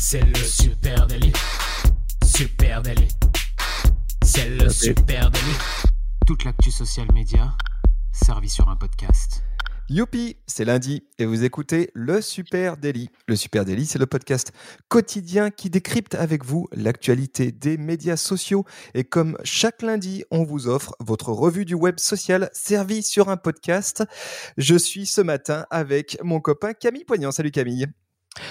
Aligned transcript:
C'est 0.00 0.20
le 0.20 0.34
super 0.36 1.08
délit. 1.08 1.32
Super 2.24 2.82
délit. 2.82 3.08
C'est 4.22 4.48
le 4.48 4.68
super 4.68 5.28
délit. 5.28 5.56
Toute 6.24 6.44
l'actu 6.44 6.70
social 6.70 7.08
média 7.12 7.52
servie 8.12 8.48
sur 8.48 8.68
un 8.68 8.76
podcast. 8.76 9.42
Youpi, 9.88 10.36
c'est 10.46 10.64
lundi 10.64 11.02
et 11.18 11.26
vous 11.26 11.42
écoutez 11.42 11.90
le 11.94 12.20
Super 12.20 12.76
Daily. 12.76 13.10
Le 13.26 13.34
Super 13.34 13.64
Daily, 13.64 13.86
c'est 13.86 13.98
le 13.98 14.06
podcast 14.06 14.52
quotidien 14.86 15.50
qui 15.50 15.68
décrypte 15.68 16.14
avec 16.14 16.44
vous 16.44 16.68
l'actualité 16.72 17.50
des 17.50 17.76
médias 17.76 18.16
sociaux. 18.16 18.64
Et 18.94 19.02
comme 19.02 19.36
chaque 19.42 19.82
lundi, 19.82 20.24
on 20.30 20.44
vous 20.44 20.68
offre 20.68 20.94
votre 21.00 21.32
revue 21.32 21.64
du 21.64 21.74
web 21.74 21.98
social 21.98 22.50
servie 22.52 23.02
sur 23.02 23.30
un 23.30 23.36
podcast. 23.36 24.04
Je 24.58 24.76
suis 24.76 25.06
ce 25.06 25.22
matin 25.22 25.66
avec 25.70 26.18
mon 26.22 26.40
copain 26.40 26.72
Camille 26.72 27.04
Poignant. 27.04 27.32
Salut 27.32 27.50
Camille. 27.50 27.88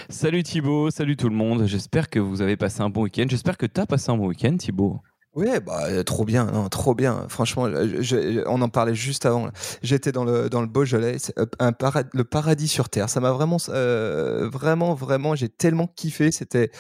Salut 0.10 0.44
Thibaut, 0.44 0.90
salut 0.90 1.16
tout 1.16 1.30
le 1.30 1.36
monde. 1.36 1.66
J'espère 1.66 2.09
que 2.09 2.20
vous 2.20 2.41
avez 2.41 2.58
passé 2.58 2.82
un 2.82 2.90
bon 2.90 3.04
week-end. 3.04 3.26
J'espère 3.30 3.58
que 3.58 3.66
tu 3.66 3.80
as 3.80 3.86
passé 3.86 4.09
un 4.12 4.18
bon 4.18 4.28
week-end 4.28 4.55
Thibaut. 4.58 5.02
Oui, 5.38 5.46
bah, 5.64 5.84
euh, 5.86 6.02
trop 6.02 6.26
bien, 6.26 6.46
non, 6.46 6.68
trop 6.68 6.96
bien. 6.96 7.27
Franchement, 7.30 7.68
euh, 7.68 8.44
on 8.48 8.59
en 8.64 8.70
parlait 8.70 8.95
juste 8.95 9.23
avant. 9.28 9.50
J'étais 9.84 10.12
dans 10.12 10.26
le, 10.26 10.50
dans 10.50 10.62
le 10.62 10.68
Beaujolais, 10.68 11.18
euh, 11.38 11.72
le 12.14 12.23
paradis 12.23 12.68
sur 12.68 12.90
Terre. 12.90 13.08
Ça 13.08 13.20
m'a 13.20 13.32
vraiment, 13.32 13.58
vraiment, 13.58 14.95
vraiment, 14.95 15.36
j'ai 15.36 15.48
tellement 15.48 15.86
kiffé. 15.95 16.31
C'était 16.31 16.72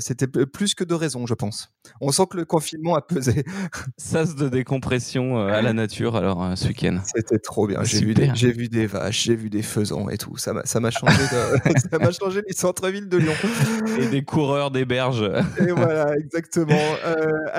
c'était 0.00 0.26
plus 0.26 0.74
que 0.74 0.84
de 0.84 0.92
raison, 0.92 1.26
je 1.26 1.32
pense. 1.32 1.72
On 2.02 2.12
sent 2.12 2.24
que 2.30 2.36
le 2.36 2.44
confinement 2.44 2.94
a 2.94 3.00
pesé. 3.00 3.42
Sas 3.96 4.36
de 4.36 4.50
décompression 4.50 5.38
à 5.38 5.62
la 5.62 5.72
nature, 5.72 6.16
alors, 6.16 6.52
ce 6.56 6.68
week-end. 6.68 6.98
C'était 7.04 7.38
trop 7.38 7.66
bien. 7.66 7.82
J'ai 7.84 8.04
vu, 8.04 8.12
des, 8.12 8.28
vu 8.52 8.68
des 8.68 8.86
vaches, 8.86 9.22
j'ai 9.22 9.34
vu 9.34 9.48
des 9.48 9.62
faisans 9.62 10.10
et 10.10 10.18
tout. 10.18 10.36
Ça 10.36 10.52
m'a 10.52 10.90
changé, 10.90 11.16
ça 11.90 11.98
m'a 11.98 12.12
changé 12.12 12.42
les 12.46 12.54
centres-villes 12.54 13.08
de 13.08 13.16
Lyon. 13.16 13.32
Et 13.98 14.08
des 14.08 14.22
coureurs 14.22 14.70
des 14.70 14.84
berges. 14.84 15.24
Et 15.58 15.72
voilà, 15.72 16.14
exactement. 16.18 16.76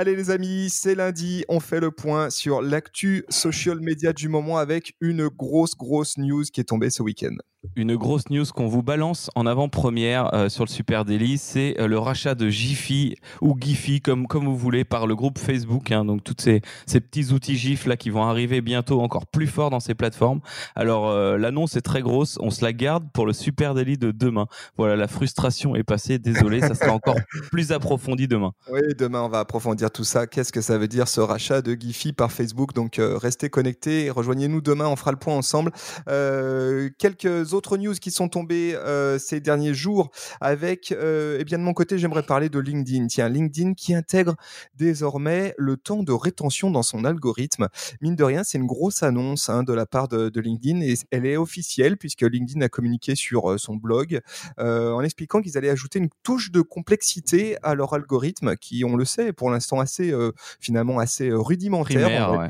Allez 0.03 0.17
les 0.17 0.31
amis, 0.31 0.69
c'est 0.69 0.95
lundi, 0.95 1.45
on 1.47 1.61
fait 1.61 1.79
le 1.79 1.89
point 1.89 2.29
sur 2.29 2.61
l'actu 2.61 3.23
social 3.29 3.79
media 3.79 4.11
du 4.11 4.27
moment 4.27 4.57
avec 4.57 4.97
une 4.99 5.29
grosse 5.29 5.77
grosse 5.77 6.17
news 6.17 6.43
qui 6.43 6.59
est 6.59 6.65
tombée 6.65 6.89
ce 6.89 7.01
week-end 7.01 7.37
une 7.75 7.95
grosse 7.95 8.29
news 8.29 8.45
qu'on 8.53 8.67
vous 8.67 8.83
balance 8.83 9.29
en 9.35 9.45
avant-première 9.45 10.33
euh, 10.33 10.49
sur 10.49 10.65
le 10.65 10.69
Super 10.69 11.05
Daily, 11.05 11.37
c'est 11.37 11.79
euh, 11.79 11.87
le 11.87 11.97
rachat 11.97 12.35
de 12.35 12.49
Jiffy 12.49 13.15
ou 13.41 13.55
Giphy, 13.59 14.01
comme, 14.01 14.27
comme 14.27 14.45
vous 14.45 14.57
voulez, 14.57 14.83
par 14.83 15.07
le 15.07 15.15
groupe 15.15 15.39
Facebook. 15.39 15.91
Hein, 15.91 16.05
donc, 16.05 16.23
tous 16.23 16.35
ces, 16.37 16.61
ces, 16.85 16.99
petits 16.99 17.31
outils 17.31 17.55
GIF 17.55 17.85
là 17.85 17.97
qui 17.97 18.09
vont 18.09 18.23
arriver 18.23 18.61
bientôt 18.61 19.01
encore 19.01 19.25
plus 19.25 19.47
fort 19.47 19.69
dans 19.69 19.79
ces 19.79 19.95
plateformes. 19.95 20.41
Alors, 20.75 21.09
euh, 21.09 21.37
l'annonce 21.37 21.75
est 21.75 21.81
très 21.81 22.01
grosse. 22.01 22.37
On 22.41 22.51
se 22.51 22.63
la 22.63 22.73
garde 22.73 23.05
pour 23.11 23.25
le 23.25 23.33
Super 23.33 23.73
Daily 23.73 23.97
de 23.97 24.11
demain. 24.11 24.47
Voilà, 24.77 24.95
la 24.95 25.07
frustration 25.07 25.75
est 25.75 25.83
passée. 25.83 26.19
Désolé, 26.19 26.59
ça 26.59 26.75
sera 26.75 26.91
encore 26.91 27.17
plus 27.51 27.71
approfondi 27.71 28.27
demain. 28.27 28.51
Oui, 28.71 28.81
demain, 28.97 29.21
on 29.21 29.29
va 29.29 29.39
approfondir 29.39 29.89
tout 29.89 30.03
ça. 30.03 30.27
Qu'est-ce 30.27 30.51
que 30.51 30.61
ça 30.61 30.77
veut 30.77 30.87
dire 30.87 31.07
ce 31.07 31.21
rachat 31.21 31.61
de 31.61 31.73
Giphy 31.73 32.13
par 32.13 32.31
Facebook? 32.31 32.73
Donc, 32.73 32.99
restez 32.99 33.49
connectés. 33.49 34.09
Rejoignez-nous 34.09 34.61
demain. 34.61 34.87
On 34.87 34.95
fera 34.95 35.11
le 35.11 35.17
point 35.17 35.35
ensemble. 35.35 35.71
quelques 36.05 37.52
autres 37.53 37.77
news 37.77 37.93
qui 37.93 38.11
sont 38.11 38.29
tombées 38.29 38.75
euh, 38.75 39.19
ces 39.19 39.39
derniers 39.39 39.73
jours 39.73 40.11
avec, 40.41 40.91
euh, 40.91 41.37
eh 41.39 41.43
bien 41.43 41.57
de 41.57 41.63
mon 41.63 41.73
côté, 41.73 41.97
j'aimerais 41.97 42.23
parler 42.23 42.49
de 42.49 42.59
LinkedIn. 42.59 43.07
Tiens, 43.07 43.29
LinkedIn 43.29 43.73
qui 43.73 43.93
intègre 43.93 44.35
désormais 44.75 45.53
le 45.57 45.77
temps 45.77 46.03
de 46.03 46.11
rétention 46.11 46.71
dans 46.71 46.83
son 46.83 47.05
algorithme. 47.05 47.67
Mine 48.01 48.15
de 48.15 48.23
rien, 48.23 48.43
c'est 48.43 48.57
une 48.57 48.67
grosse 48.67 49.03
annonce 49.03 49.49
hein, 49.49 49.63
de 49.63 49.73
la 49.73 49.85
part 49.85 50.07
de, 50.07 50.39
LinkedIn 50.39 50.81
et 50.81 50.95
elle 51.11 51.25
est 51.25 51.37
officielle 51.37 51.95
puisque 51.97 52.23
LinkedIn 52.23 52.61
a 52.61 52.69
communiqué 52.69 53.15
sur 53.15 53.51
euh, 53.51 53.57
son 53.57 53.75
blog 53.75 54.19
en 54.57 55.01
expliquant 55.01 55.41
qu'ils 55.41 55.57
allaient 55.57 55.69
ajouter 55.69 55.99
une 55.99 56.09
touche 56.23 56.51
de 56.51 56.61
complexité 56.61 57.57
à 57.63 57.75
leur 57.75 57.93
algorithme 57.93 58.55
qui, 58.55 58.83
on 58.83 58.95
le 58.95 59.05
sait, 59.05 59.31
pour 59.31 59.49
l'instant 59.49 59.79
assez 59.79 60.13
finalement 60.59 60.99
assez 60.99 61.31
rudimentaire. 61.31 62.49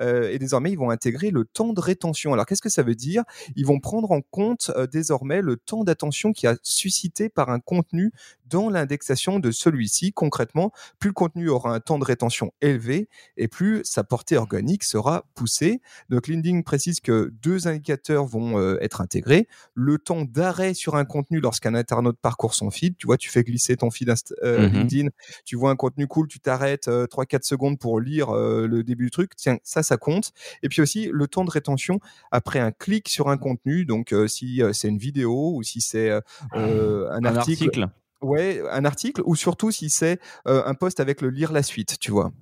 et 0.00 0.38
désormais, 0.38 0.72
ils 0.72 0.78
vont 0.78 0.90
intégrer 0.90 1.30
le 1.30 1.44
temps 1.44 1.72
de 1.72 1.80
rétention. 1.80 2.32
Alors, 2.32 2.46
qu'est-ce 2.46 2.62
que 2.62 2.68
ça 2.68 2.82
veut 2.82 2.94
dire? 2.94 3.22
Ils 3.56 3.66
vont 3.66 3.80
prendre 3.80 4.10
compte 4.22 4.70
désormais 4.90 5.40
le 5.40 5.56
temps 5.56 5.84
d'attention 5.84 6.32
qui 6.32 6.46
a 6.46 6.56
suscité 6.62 7.28
par 7.28 7.50
un 7.50 7.60
contenu 7.60 8.12
dans 8.54 8.70
l'indexation 8.70 9.40
de 9.40 9.50
celui-ci. 9.50 10.12
Concrètement, 10.12 10.70
plus 11.00 11.08
le 11.08 11.14
contenu 11.14 11.48
aura 11.48 11.74
un 11.74 11.80
temps 11.80 11.98
de 11.98 12.04
rétention 12.04 12.52
élevé 12.60 13.08
et 13.36 13.48
plus 13.48 13.80
sa 13.82 14.04
portée 14.04 14.36
organique 14.36 14.84
sera 14.84 15.24
poussée. 15.34 15.80
Donc 16.08 16.28
LinkedIn 16.28 16.62
précise 16.62 17.00
que 17.00 17.32
deux 17.42 17.66
indicateurs 17.66 18.26
vont 18.26 18.78
être 18.78 19.00
intégrés. 19.00 19.48
Le 19.74 19.98
temps 19.98 20.22
d'arrêt 20.22 20.72
sur 20.72 20.94
un 20.94 21.04
contenu 21.04 21.40
lorsqu'un 21.40 21.74
internaute 21.74 22.16
parcourt 22.22 22.54
son 22.54 22.70
feed. 22.70 22.96
Tu 22.96 23.06
vois, 23.06 23.16
tu 23.16 23.28
fais 23.28 23.42
glisser 23.42 23.76
ton 23.76 23.90
feed 23.90 24.08
mmh 24.08 24.46
LinkedIn, 24.46 25.08
tu 25.44 25.56
vois 25.56 25.70
un 25.70 25.76
contenu 25.76 26.06
cool, 26.06 26.28
tu 26.28 26.38
t'arrêtes 26.38 26.86
3-4 26.86 27.42
secondes 27.42 27.78
pour 27.78 28.00
lire 28.00 28.32
le 28.32 28.84
début 28.84 29.06
du 29.06 29.10
truc. 29.10 29.32
Tiens, 29.36 29.58
ça, 29.64 29.82
ça 29.82 29.96
compte. 29.96 30.32
Et 30.62 30.68
puis 30.68 30.80
aussi 30.80 31.10
le 31.12 31.26
temps 31.26 31.44
de 31.44 31.50
rétention 31.50 31.98
après 32.30 32.60
un 32.60 32.70
clic 32.70 33.08
sur 33.08 33.28
un 33.28 33.36
contenu. 33.36 33.84
Donc 33.84 34.04
donc, 34.12 34.28
si 34.28 34.62
c'est 34.72 34.88
une 34.88 34.98
vidéo 34.98 35.54
ou 35.54 35.62
si 35.62 35.80
c'est 35.80 36.10
ah, 36.10 36.20
un, 36.52 37.24
article. 37.24 37.88
Ouais, 38.24 38.62
un 38.70 38.86
article 38.86 39.22
ou 39.26 39.36
surtout 39.36 39.70
si 39.70 39.90
c'est 39.90 40.18
un 40.46 40.74
post 40.74 40.98
avec 40.98 41.20
le 41.20 41.28
lire 41.30 41.52
la 41.52 41.62
suite, 41.62 41.98
tu 42.00 42.10
vois. 42.10 42.32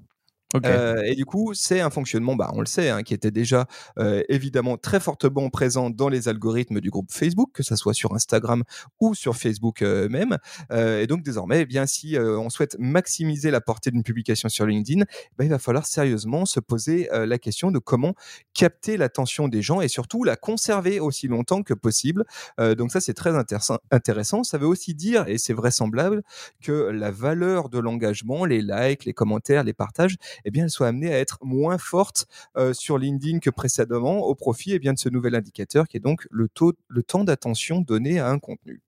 Euh, 0.64 1.02
et 1.04 1.14
du 1.14 1.24
coup, 1.24 1.52
c'est 1.54 1.80
un 1.80 1.90
fonctionnement, 1.90 2.36
bah, 2.36 2.50
on 2.54 2.60
le 2.60 2.66
sait, 2.66 2.90
hein, 2.90 3.02
qui 3.02 3.14
était 3.14 3.30
déjà 3.30 3.66
euh, 3.98 4.22
évidemment 4.28 4.76
très 4.76 5.00
fortement 5.00 5.48
présent 5.50 5.90
dans 5.90 6.08
les 6.08 6.28
algorithmes 6.28 6.80
du 6.80 6.90
groupe 6.90 7.10
Facebook, 7.10 7.50
que 7.52 7.62
ça 7.62 7.76
soit 7.76 7.94
sur 7.94 8.14
Instagram 8.14 8.62
ou 9.00 9.14
sur 9.14 9.36
Facebook 9.36 9.82
euh, 9.82 10.08
même. 10.08 10.38
et 10.70 11.06
donc 11.06 11.22
désormais, 11.22 11.62
eh 11.62 11.66
bien, 11.66 11.86
si 11.86 12.16
on 12.18 12.50
souhaite 12.50 12.76
maximiser 12.78 13.50
la 13.50 13.60
portée 13.60 13.90
d'une 13.90 14.02
publication 14.02 14.48
sur 14.48 14.66
LinkedIn, 14.66 15.04
bah, 15.36 15.44
il 15.44 15.50
va 15.50 15.58
falloir 15.58 15.86
sérieusement 15.86 16.44
se 16.44 16.60
poser 16.60 17.08
la 17.12 17.38
question 17.38 17.70
de 17.70 17.78
comment 17.78 18.14
capter 18.54 18.96
l'attention 18.96 19.48
des 19.48 19.62
gens 19.62 19.80
et 19.80 19.88
surtout 19.88 20.24
la 20.24 20.36
conserver 20.36 21.00
aussi 21.00 21.28
longtemps 21.28 21.62
que 21.62 21.74
possible. 21.74 22.24
donc 22.58 22.92
ça, 22.92 23.00
c'est 23.00 23.14
très 23.14 23.34
intéressant. 23.36 24.44
Ça 24.44 24.58
veut 24.58 24.66
aussi 24.66 24.94
dire, 24.94 25.24
et 25.28 25.38
c'est 25.38 25.52
vraisemblable, 25.52 26.22
que 26.62 26.72
la 26.72 27.10
valeur 27.10 27.68
de 27.68 27.78
l'engagement, 27.78 28.44
les 28.44 28.62
likes, 28.62 29.04
les 29.04 29.12
commentaires, 29.12 29.64
les 29.64 29.72
partages, 29.72 30.16
eh 30.44 30.50
bien, 30.50 30.64
elle 30.64 30.70
soit 30.70 30.88
amenée 30.88 31.12
à 31.12 31.18
être 31.18 31.38
moins 31.42 31.78
forte 31.78 32.26
euh, 32.56 32.72
sur 32.72 32.98
LinkedIn 32.98 33.38
que 33.38 33.50
précédemment 33.50 34.20
au 34.20 34.34
profit 34.34 34.72
eh 34.72 34.78
bien, 34.78 34.92
de 34.92 34.98
ce 34.98 35.08
nouvel 35.08 35.34
indicateur 35.34 35.88
qui 35.88 35.96
est 35.96 36.00
donc 36.00 36.26
le, 36.30 36.48
taux, 36.48 36.72
le 36.88 37.02
temps 37.02 37.24
d'attention 37.24 37.80
donné 37.80 38.18
à 38.18 38.28
un 38.28 38.38
contenu. 38.38 38.80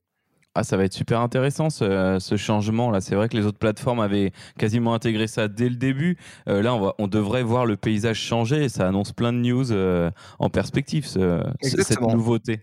Ah, 0.56 0.62
ça 0.62 0.76
va 0.76 0.84
être 0.84 0.92
super 0.92 1.20
intéressant 1.20 1.68
ce, 1.68 2.36
changement 2.36 2.92
là. 2.92 3.00
C'est 3.00 3.16
vrai 3.16 3.28
que 3.28 3.36
les 3.36 3.44
autres 3.44 3.58
plateformes 3.58 3.98
avaient 3.98 4.30
quasiment 4.56 4.94
intégré 4.94 5.26
ça 5.26 5.48
dès 5.48 5.68
le 5.68 5.74
début. 5.74 6.16
Euh, 6.48 6.62
là, 6.62 6.74
on, 6.74 6.80
va, 6.80 6.94
on 6.98 7.08
devrait 7.08 7.42
voir 7.42 7.66
le 7.66 7.76
paysage 7.76 8.20
changer. 8.20 8.68
ça 8.68 8.86
annonce 8.86 9.12
plein 9.12 9.32
de 9.32 9.38
news 9.38 9.72
euh, 9.72 10.12
en 10.38 10.50
perspective, 10.50 11.06
cette 11.06 12.00
nouveauté. 12.00 12.60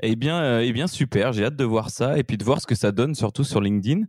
Eh 0.00 0.16
bien, 0.16 0.60
eh 0.60 0.72
bien, 0.72 0.86
super. 0.86 1.34
J'ai 1.34 1.44
hâte 1.44 1.56
de 1.56 1.64
voir 1.64 1.90
ça 1.90 2.16
et 2.16 2.22
puis 2.22 2.38
de 2.38 2.44
voir 2.44 2.62
ce 2.62 2.66
que 2.66 2.76
ça 2.76 2.92
donne, 2.92 3.14
surtout 3.14 3.44
sur 3.44 3.60
LinkedIn. 3.60 4.04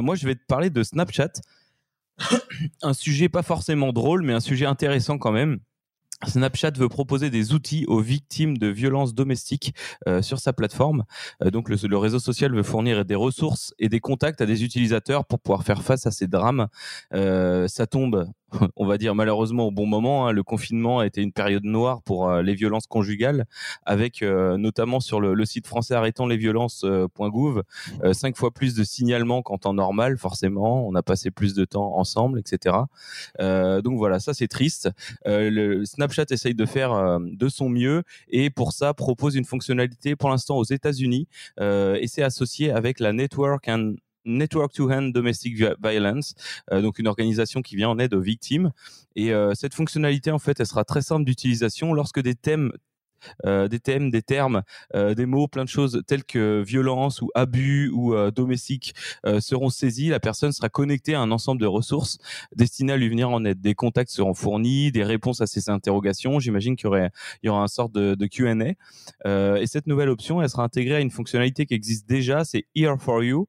moi, 0.00 0.14
je 0.14 0.26
vais 0.26 0.34
te 0.34 0.46
parler 0.46 0.70
de 0.70 0.82
Snapchat 0.82 1.32
un 2.82 2.94
sujet 2.94 3.28
pas 3.28 3.42
forcément 3.42 3.92
drôle, 3.92 4.22
mais 4.22 4.32
un 4.32 4.40
sujet 4.40 4.66
intéressant 4.66 5.18
quand 5.18 5.32
même. 5.32 5.58
Snapchat 6.24 6.70
veut 6.70 6.88
proposer 6.88 7.28
des 7.28 7.52
outils 7.52 7.84
aux 7.88 8.00
victimes 8.00 8.56
de 8.56 8.68
violences 8.68 9.14
domestiques 9.14 9.74
euh, 10.08 10.22
sur 10.22 10.38
sa 10.38 10.52
plateforme. 10.52 11.04
Euh, 11.42 11.50
donc 11.50 11.68
le, 11.68 11.96
réseau 11.96 12.18
social 12.18 12.54
veut 12.54 12.62
fournir 12.62 13.04
des 13.04 13.14
ressources 13.14 13.74
et 13.78 13.88
des 13.88 14.00
contacts 14.00 14.40
à 14.40 14.46
des 14.46 14.64
utilisateurs 14.64 15.26
pour 15.26 15.40
pouvoir 15.40 15.62
faire 15.62 15.82
face 15.82 16.06
à 16.06 16.10
ces 16.10 16.26
drames. 16.26 16.68
Euh, 17.12 17.68
ça 17.68 17.86
tombe 17.86 18.26
on 18.76 18.86
va 18.86 18.98
dire 18.98 19.14
malheureusement 19.14 19.66
au 19.66 19.70
bon 19.70 19.86
moment. 19.86 20.26
Hein. 20.26 20.32
Le 20.32 20.42
confinement 20.42 21.00
a 21.00 21.06
été 21.06 21.22
une 21.22 21.32
période 21.32 21.64
noire 21.64 22.02
pour 22.02 22.28
euh, 22.28 22.42
les 22.42 22.54
violences 22.54 22.86
conjugales, 22.86 23.46
avec 23.84 24.22
euh, 24.22 24.56
notamment 24.56 25.00
sur 25.00 25.20
le, 25.20 25.44
site 25.44 25.66
français 25.66 25.94
arrêtant 25.94 26.26
les 26.26 26.36
violences.gouv 26.36 27.62
euh, 28.02 28.12
cinq 28.12 28.36
fois 28.36 28.50
plus 28.50 28.74
de 28.74 28.84
signalements 28.84 29.42
qu'en 29.42 29.58
temps 29.58 29.74
normal. 29.74 30.18
Forcément, 30.18 30.86
on 30.86 30.94
a 30.94 31.02
passé 31.02 31.30
plus 31.30 31.54
de 31.54 31.64
temps 31.64 31.96
ensemble, 31.96 32.38
etc. 32.38 32.76
donc 33.38 33.98
voilà, 33.98 34.18
ça 34.18 34.34
c'est 34.34 34.48
triste. 34.48 34.90
le 35.24 35.84
Snapchat 35.84 36.26
essaye 36.30 36.54
de 36.54 36.66
faire 36.66 37.18
de 37.20 37.48
son 37.48 37.68
mieux 37.68 38.02
et 38.28 38.50
pour 38.50 38.72
ça 38.72 38.94
propose 38.94 39.36
une 39.36 39.44
fonctionnalité 39.44 40.16
pour 40.16 40.30
l'instant 40.30 40.56
aux 40.56 40.64
États-Unis 40.64 41.28
et 41.60 42.06
c'est 42.06 42.22
associé 42.22 42.70
avec 42.70 43.00
la 43.00 43.12
Network 43.12 43.68
and 43.68 43.94
Network 44.26 44.72
to 44.72 44.90
Hand 44.90 45.12
Domestic 45.12 45.56
Violence, 45.82 46.34
euh, 46.72 46.82
donc 46.82 46.98
une 46.98 47.08
organisation 47.08 47.62
qui 47.62 47.76
vient 47.76 47.88
en 47.88 47.98
aide 47.98 48.14
aux 48.14 48.20
victimes. 48.20 48.72
Et 49.14 49.32
euh, 49.32 49.54
cette 49.54 49.74
fonctionnalité, 49.74 50.30
en 50.30 50.38
fait, 50.38 50.60
elle 50.60 50.66
sera 50.66 50.84
très 50.84 51.02
simple 51.02 51.24
d'utilisation 51.24 51.94
lorsque 51.94 52.20
des 52.20 52.34
thèmes 52.34 52.72
des 53.44 53.80
thèmes, 53.80 54.10
des 54.10 54.22
termes, 54.22 54.62
des 54.94 55.26
mots, 55.26 55.48
plein 55.48 55.64
de 55.64 55.68
choses 55.68 56.02
telles 56.06 56.24
que 56.24 56.62
violence 56.62 57.20
ou 57.22 57.30
abus 57.34 57.90
ou 57.92 58.14
domestique 58.30 58.94
seront 59.40 59.70
saisis. 59.70 60.08
La 60.08 60.20
personne 60.20 60.52
sera 60.52 60.68
connectée 60.68 61.14
à 61.14 61.20
un 61.20 61.30
ensemble 61.30 61.60
de 61.60 61.66
ressources 61.66 62.18
destinées 62.54 62.92
à 62.92 62.96
lui 62.96 63.08
venir 63.08 63.30
en 63.30 63.44
aide. 63.44 63.60
Des 63.60 63.74
contacts 63.74 64.10
seront 64.10 64.34
fournis, 64.34 64.92
des 64.92 65.04
réponses 65.04 65.40
à 65.40 65.46
ses 65.46 65.70
interrogations. 65.70 66.38
J'imagine 66.38 66.76
qu'il 66.76 66.90
y 66.90 67.10
il 67.42 67.46
y 67.46 67.48
aura 67.48 67.62
un 67.62 67.68
sorte 67.68 67.92
de, 67.92 68.14
de 68.14 68.26
Q&A. 68.26 69.58
et 69.58 69.66
cette 69.66 69.86
nouvelle 69.86 70.08
option, 70.08 70.42
elle 70.42 70.48
sera 70.48 70.64
intégrée 70.64 70.96
à 70.96 71.00
une 71.00 71.10
fonctionnalité 71.10 71.66
qui 71.66 71.74
existe 71.74 72.08
déjà, 72.08 72.44
c'est 72.44 72.66
Here 72.74 72.96
for 72.98 73.22
You, 73.22 73.48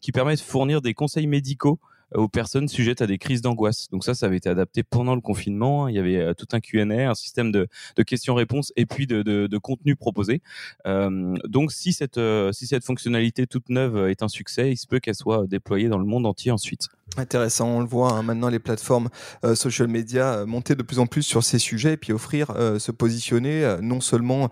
qui 0.00 0.12
permet 0.12 0.36
de 0.36 0.40
fournir 0.40 0.82
des 0.82 0.94
conseils 0.94 1.26
médicaux 1.26 1.80
aux 2.14 2.28
personnes 2.28 2.68
sujettes 2.68 3.02
à 3.02 3.06
des 3.06 3.18
crises 3.18 3.42
d'angoisse. 3.42 3.88
Donc 3.90 4.04
ça, 4.04 4.14
ça 4.14 4.26
avait 4.26 4.36
été 4.36 4.48
adapté 4.48 4.82
pendant 4.82 5.14
le 5.14 5.20
confinement. 5.20 5.88
Il 5.88 5.94
y 5.94 5.98
avait 5.98 6.16
euh, 6.16 6.34
tout 6.34 6.48
un 6.52 6.60
Q&A, 6.60 7.10
un 7.10 7.14
système 7.14 7.52
de, 7.52 7.68
questions-réponses 8.04 8.72
et 8.76 8.86
puis 8.86 9.06
de 9.06 9.58
contenu 9.58 9.96
proposé. 9.96 10.42
Euh, 10.86 11.34
donc 11.44 11.72
si 11.72 11.92
cette, 11.92 12.18
euh, 12.18 12.52
si 12.52 12.66
cette 12.66 12.84
fonctionnalité 12.84 13.46
toute 13.46 13.68
neuve 13.68 14.08
est 14.08 14.22
un 14.22 14.28
succès, 14.28 14.72
il 14.72 14.76
se 14.76 14.86
peut 14.86 15.00
qu'elle 15.00 15.14
soit 15.14 15.46
déployée 15.46 15.88
dans 15.88 15.98
le 15.98 16.04
monde 16.04 16.26
entier 16.26 16.50
ensuite. 16.50 16.88
Intéressant, 17.18 17.68
on 17.68 17.80
le 17.80 17.86
voit 17.86 18.12
hein, 18.12 18.22
maintenant 18.22 18.48
les 18.48 18.58
plateformes 18.58 19.10
euh, 19.44 19.54
social 19.54 19.86
media 19.86 20.34
euh, 20.34 20.46
monter 20.46 20.74
de 20.74 20.82
plus 20.82 20.98
en 20.98 21.06
plus 21.06 21.22
sur 21.22 21.44
ces 21.44 21.58
sujets 21.58 21.92
et 21.92 21.96
puis 21.98 22.12
offrir, 22.12 22.52
euh, 22.56 22.78
se 22.78 22.90
positionner 22.90 23.76
non 23.82 24.00
seulement 24.00 24.48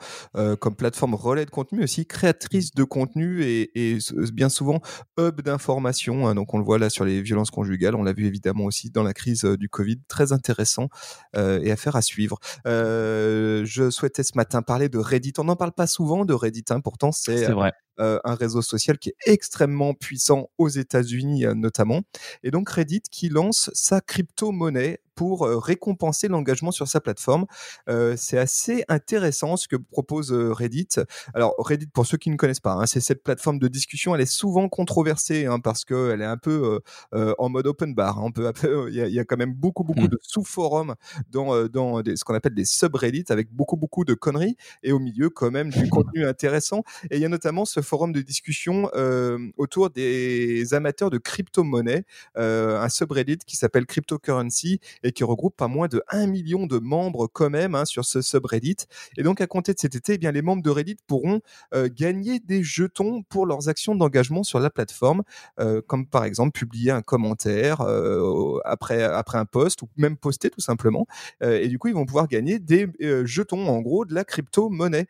comme 0.61 0.75
plateforme 0.77 1.15
relais 1.15 1.45
de 1.45 1.51
contenu, 1.51 1.79
mais 1.79 1.85
aussi 1.85 2.07
créatrice 2.07 2.75
de 2.75 2.85
contenu 2.85 3.43
et, 3.43 3.71
et 3.75 3.99
bien 4.33 4.49
souvent 4.49 4.81
hub 5.19 5.41
d'information. 5.41 6.27
Hein, 6.27 6.35
donc 6.35 6.53
on 6.55 6.59
le 6.59 6.65
voit 6.65 6.79
là 6.79 6.91
sur 6.91 7.05
les 7.05 7.23
violences 7.23 7.51
conjugales, 7.51 7.95
on 7.95 8.03
l'a 8.03 8.13
vu 8.13 8.27
évidemment 8.27 8.65
aussi 8.65 8.91
dans 8.91 9.03
la 9.03 9.15
crise 9.15 9.45
du 9.45 9.69
Covid, 9.69 10.01
très 10.09 10.33
intéressant 10.33 10.89
et 11.37 11.71
affaire 11.71 11.97
à 11.97 12.03
suivre. 12.03 12.39
je 12.65 13.89
souhaitais 13.91 14.23
ce 14.23 14.33
matin 14.37 14.63
parler 14.63 14.89
de 14.89 14.99
Reddit. 14.99 15.33
On 15.39 15.45
n'en 15.45 15.57
parle 15.57 15.73
pas 15.73 15.87
souvent 15.87 16.25
de 16.25 16.35
Reddit, 16.35 16.65
hein, 16.71 16.81
pourtant 16.81 17.13
c'est 17.13 17.49
un 17.99 18.35
réseau 18.35 18.63
social 18.63 18.99
qui 18.99 19.11
est 19.11 19.17
extrêmement 19.27 19.95
puissant 19.95 20.51
aux 20.59 20.69
États-Unis 20.69 21.45
notamment. 21.55 22.03
Et 22.43 22.50
donc 22.51 22.71
Reddit 22.71 23.03
qui 23.11 23.29
lance 23.29 23.71
sa 23.75 24.01
crypto-monnaie 24.01 25.01
pour 25.15 25.47
récompenser 25.47 26.29
l'engagement 26.29 26.71
sur 26.71 26.89
sa 26.89 27.01
plateforme. 27.01 27.47
Euh, 27.89 28.15
c'est 28.17 28.39
assez 28.39 28.85
intéressant 28.89 29.57
ce 29.57 29.69
que 29.69 29.77
propose 29.77 30.33
Reddit. 30.33 30.89
Alors 31.35 31.55
Reddit, 31.59 31.87
pour 31.87 32.07
ceux 32.07 32.17
qui 32.17 32.31
ne 32.31 32.37
connaissent 32.37 32.61
pas, 32.61 32.75
hein, 32.75 32.87
c'est 32.87 33.01
cette 33.01 33.23
plateforme 33.23 33.59
de 33.59 33.69
discussion. 33.69 34.15
Elle 34.15 34.23
est 34.23 34.27
souvent 34.27 34.69
controversée 34.69 35.47
hein, 35.47 35.61
parce 35.61 35.85
qu'elle 35.85 36.21
est 36.21 36.25
un 36.25 36.37
peu 36.37 36.81
en 37.13 37.49
mode 37.49 37.67
open 37.67 37.95
bar. 37.95 38.19
Hein. 38.19 38.31
il 38.89 38.95
y, 38.95 39.19
a 39.19 39.25
quand 39.25 39.37
même 39.37 39.55
beaucoup 39.55 39.85
beaucoup 39.85 40.05
mmh. 40.05 40.09
de 40.09 40.19
sous-forums 40.23 40.95
dans, 41.31 41.69
dans 41.69 42.03
ce 42.05 42.25
qu'on 42.25 42.35
appelle 42.35 42.55
des 42.55 42.65
subreddits 42.65 43.25
avec 43.29 43.53
beaucoup 43.53 43.77
beaucoup 43.77 44.05
de 44.05 44.15
conneries 44.15 44.57
et 44.83 44.93
au 44.93 44.99
milieu 44.99 45.31
quand 45.31 45.51
même 45.51 45.71
du 45.71 45.89
contenu 45.91 46.27
intéressant. 46.27 46.83
Et 47.11 47.17
il 47.17 47.23
y 47.23 47.25
a 47.25 47.29
notamment 47.29 47.65
ce 47.65 47.81
forum 47.81 48.13
de 48.13 48.21
discussion 48.21 48.91
autour 49.57 49.91
des 49.91 50.75
amateurs 50.75 51.11
de 51.11 51.19
crypto-monnaie, 51.19 52.05
un 52.37 52.89
subreddit 52.89 53.39
qui 53.47 53.57
s'appelle 53.57 53.87
Cryptocurrency 53.87 54.81
et 55.03 55.13
qui 55.13 55.25
regroupe 55.25 55.57
pas 55.57 55.69
moins 55.69 55.89
de 55.89 56.03
1 56.09 56.27
million 56.27 56.67
de 56.67 56.79
membres 56.79 57.29
quand 57.33 57.51
même 57.51 57.75
hein, 57.75 57.85
sur 57.85 58.05
ce 58.05 58.23
subreddit. 58.23 58.77
Et 59.17 59.23
donc 59.23 59.41
à 59.41 59.47
compter 59.47 59.75
de 59.75 59.79
cet 59.79 59.95
été, 59.95 60.15
eh 60.15 60.19
bien 60.19 60.33
les 60.33 60.43
membres 60.43 60.63
de 60.63 60.71
Reddit 60.71 60.97
pourront 61.07 61.41
euh, 61.75 61.89
gagner 61.95 62.41
des 62.41 62.63
jetons 62.63 63.23
pour 63.23 63.47
leurs 63.47 63.69
actions 63.69 63.95
d'engagement 63.95 64.43
sur 64.43 64.61
la 64.61 64.71
plateforme, 64.71 65.23
euh, 65.59 65.81
comme 65.87 66.07
par 66.07 66.25
exemple 66.25 66.53
publier 66.53 66.91
un 66.91 67.03
commentaire 67.03 67.81
euh, 67.81 68.59
après 68.65 69.03
après 69.03 69.39
un 69.39 69.45
post 69.45 69.83
ou 69.83 69.89
même 69.97 70.17
poster 70.17 70.51
tout 70.51 70.61
simplement. 70.61 71.07
et 71.41 71.69
du 71.69 71.79
coup, 71.79 71.89
ils 71.89 71.95
vont 71.95 72.07
pouvoir 72.07 72.29
gagner 72.29 72.59
des 72.59 72.87
jetons, 73.25 73.69
en 73.69 73.81
gros, 73.81 74.05
de 74.05 74.15
la 74.15 74.25
crypto-monnaie. 74.25 75.07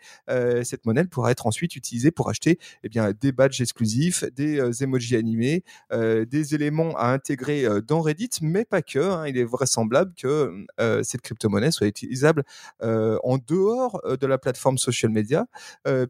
cette 0.62 0.86
monnaie 0.86 1.04
pourra 1.04 1.30
être 1.30 1.46
ensuite 1.46 1.76
utilisée 1.76 2.10
pour 2.10 2.28
acheter 2.28 2.58
eh 2.84 2.88
bien, 2.88 3.12
des 3.18 3.32
badges 3.32 3.60
exclusifs, 3.60 4.24
des 4.34 4.82
emojis 4.82 5.16
animés, 5.16 5.64
des 5.92 6.54
éléments 6.54 6.96
à 6.96 7.08
intégrer 7.08 7.66
dans 7.86 8.00
Reddit, 8.00 8.30
mais 8.42 8.64
pas 8.64 8.82
que. 8.82 8.98
Hein. 8.98 9.26
il 9.26 9.38
est 9.38 9.44
vraisemblable 9.44 9.79
que 10.16 10.66
cette 11.02 11.22
crypto-monnaie 11.22 11.70
soit 11.70 11.86
utilisable 11.86 12.44
en 12.80 13.38
dehors 13.46 14.00
de 14.18 14.26
la 14.26 14.38
plateforme 14.38 14.78
social 14.78 15.10
media, 15.10 15.46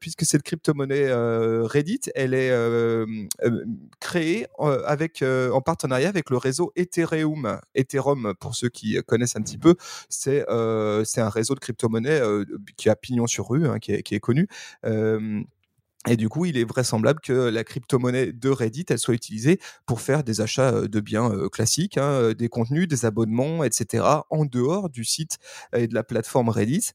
puisque 0.01 0.25
cette 0.25 0.43
crypto-monnaie 0.43 1.13
Reddit, 1.13 2.01
elle 2.15 2.35
est 2.35 2.53
créée 4.01 4.47
avec, 4.87 5.23
en 5.23 5.61
partenariat 5.61 6.09
avec 6.09 6.31
le 6.31 6.37
réseau 6.37 6.73
Ethereum. 6.77 7.61
Ethereum, 7.75 8.35
pour 8.41 8.55
ceux 8.55 8.69
qui 8.69 8.97
connaissent 9.07 9.37
un 9.37 9.43
petit 9.43 9.59
peu, 9.59 9.75
c'est 10.09 10.45
c'est 11.05 11.21
un 11.21 11.29
réseau 11.31 11.55
de 11.55 11.61
crypto-monnaie 11.61 12.21
qui 12.77 12.89
a 12.89 12.97
pignon 12.97 13.27
sur 13.27 13.49
rue, 13.49 13.67
hein, 13.67 13.79
qui, 13.79 13.93
est, 13.93 14.21
connu. 14.21 14.49
Et 16.09 16.17
du 16.17 16.31
coup, 16.31 16.47
il 16.47 16.57
est 16.57 16.65
vraisemblable 16.65 17.21
que 17.21 17.33
la 17.33 17.63
crypto-monnaie 17.63 18.33
de 18.33 18.49
Reddit, 18.49 18.87
elle 18.89 18.99
soit 18.99 19.13
utilisée 19.13 19.61
pour 19.85 20.01
faire 20.01 20.25
des 20.25 20.41
achats 20.41 20.89
de 20.89 21.01
biens 21.01 21.31
classiques, 21.53 21.99
hein, 21.99 22.33
des 22.33 22.49
contenus, 22.49 22.89
des 22.89 23.05
abonnements, 23.05 23.65
etc., 23.65 24.05
en 24.31 24.47
dehors 24.47 24.89
du 24.89 25.05
site 25.05 25.37
et 25.77 25.89
de 25.89 25.95
la 25.95 26.03
plateforme 26.03 26.49
Reddit. 26.49 26.93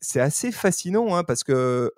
C'est 0.00 0.20
assez 0.20 0.50
fascinant 0.50 1.14
hein, 1.14 1.22
parce 1.22 1.44
que 1.44 1.92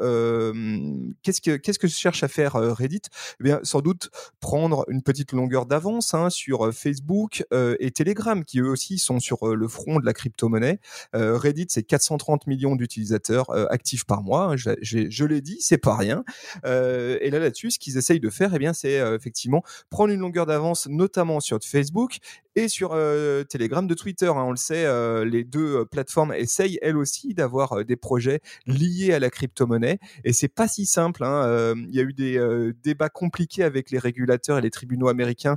qu'est-ce 1.23 1.41
que 1.41 1.57
que 1.57 1.89
cherche 1.89 2.23
à 2.23 2.29
faire 2.29 2.53
Reddit? 2.53 3.03
Eh 3.41 3.45
bien, 3.45 3.61
sans 3.63 3.81
doute 3.81 4.11
prendre 4.41 4.85
une 4.89 5.03
petite 5.03 5.33
longueur 5.33 5.65
d'avance 5.65 6.13
hein, 6.13 6.29
sur 6.29 6.71
Facebook 6.75 7.47
et 7.51 7.91
Telegram, 7.93 8.45
qui 8.45 8.61
eux 8.61 8.69
aussi 8.69 8.99
sont 8.99 9.21
sur 9.21 9.57
le 9.57 9.69
front 9.69 10.01
de 10.01 10.05
la 10.05 10.13
crypto-monnaie. 10.13 10.81
Reddit, 11.15 11.69
c'est 11.71 11.83
430 11.83 12.47
millions 12.47 12.77
d'utilisateurs 12.77 13.51
actifs 13.73 14.05
par 14.05 14.23
mois. 14.23 14.55
Je, 14.57 14.73
je 14.83 15.25
l'ai 15.25 15.41
dit, 15.41 15.57
c'est 15.61 15.79
pas 15.79 15.94
rien. 15.97 16.25
Euh, 16.65 17.19
et 17.21 17.31
là, 17.31 17.39
là-dessus, 17.39 17.73
ce 17.73 17.79
qu'ils 17.79 17.97
essayent 17.97 18.21
de 18.21 18.31
faire, 18.31 18.55
eh 18.55 18.59
bien, 18.59 18.73
c'est 18.73 19.01
euh, 19.01 19.17
effectivement 19.17 19.63
prendre 19.91 20.13
une 20.13 20.21
longueur 20.21 20.47
d'avance, 20.47 20.87
notamment 20.89 21.41
sur 21.41 21.59
Facebook 21.63 22.19
et 22.57 22.69
sur 22.69 22.93
euh, 22.93 23.45
Telegram 23.45 23.87
de 23.87 23.95
Twitter. 23.95 24.27
Hein. 24.27 24.45
on 24.45 24.51
le 24.51 24.57
sait, 24.57 24.85
les 25.25 25.45
deux 25.45 25.85
plateformes 25.87 26.33
essayent 26.33 26.79
elles 26.83 26.97
aussi 26.97 27.35
d'avoir 27.35 27.85
des 27.85 27.97
projets 27.97 28.41
liés 28.67 29.13
à 29.13 29.19
la 29.19 29.31
crypto-monnaie. 29.31 29.99
Et 30.25 30.33
c'est 30.33 30.49
pas 30.49 30.69
si 30.69 30.87
simple. 30.87 31.25
Hein. 31.25 31.75
Il 31.77 31.95
y 31.95 32.01
a 32.01 32.03
eu 32.03 32.13
des 32.13 32.73
débats 32.83 33.09
compliqués 33.09 33.65
avec 33.65 33.91
les 33.91 33.99
régulateurs 33.99 34.59
et 34.59 34.61
les 34.61 34.71
tribunaux 34.71 35.09
américains 35.09 35.57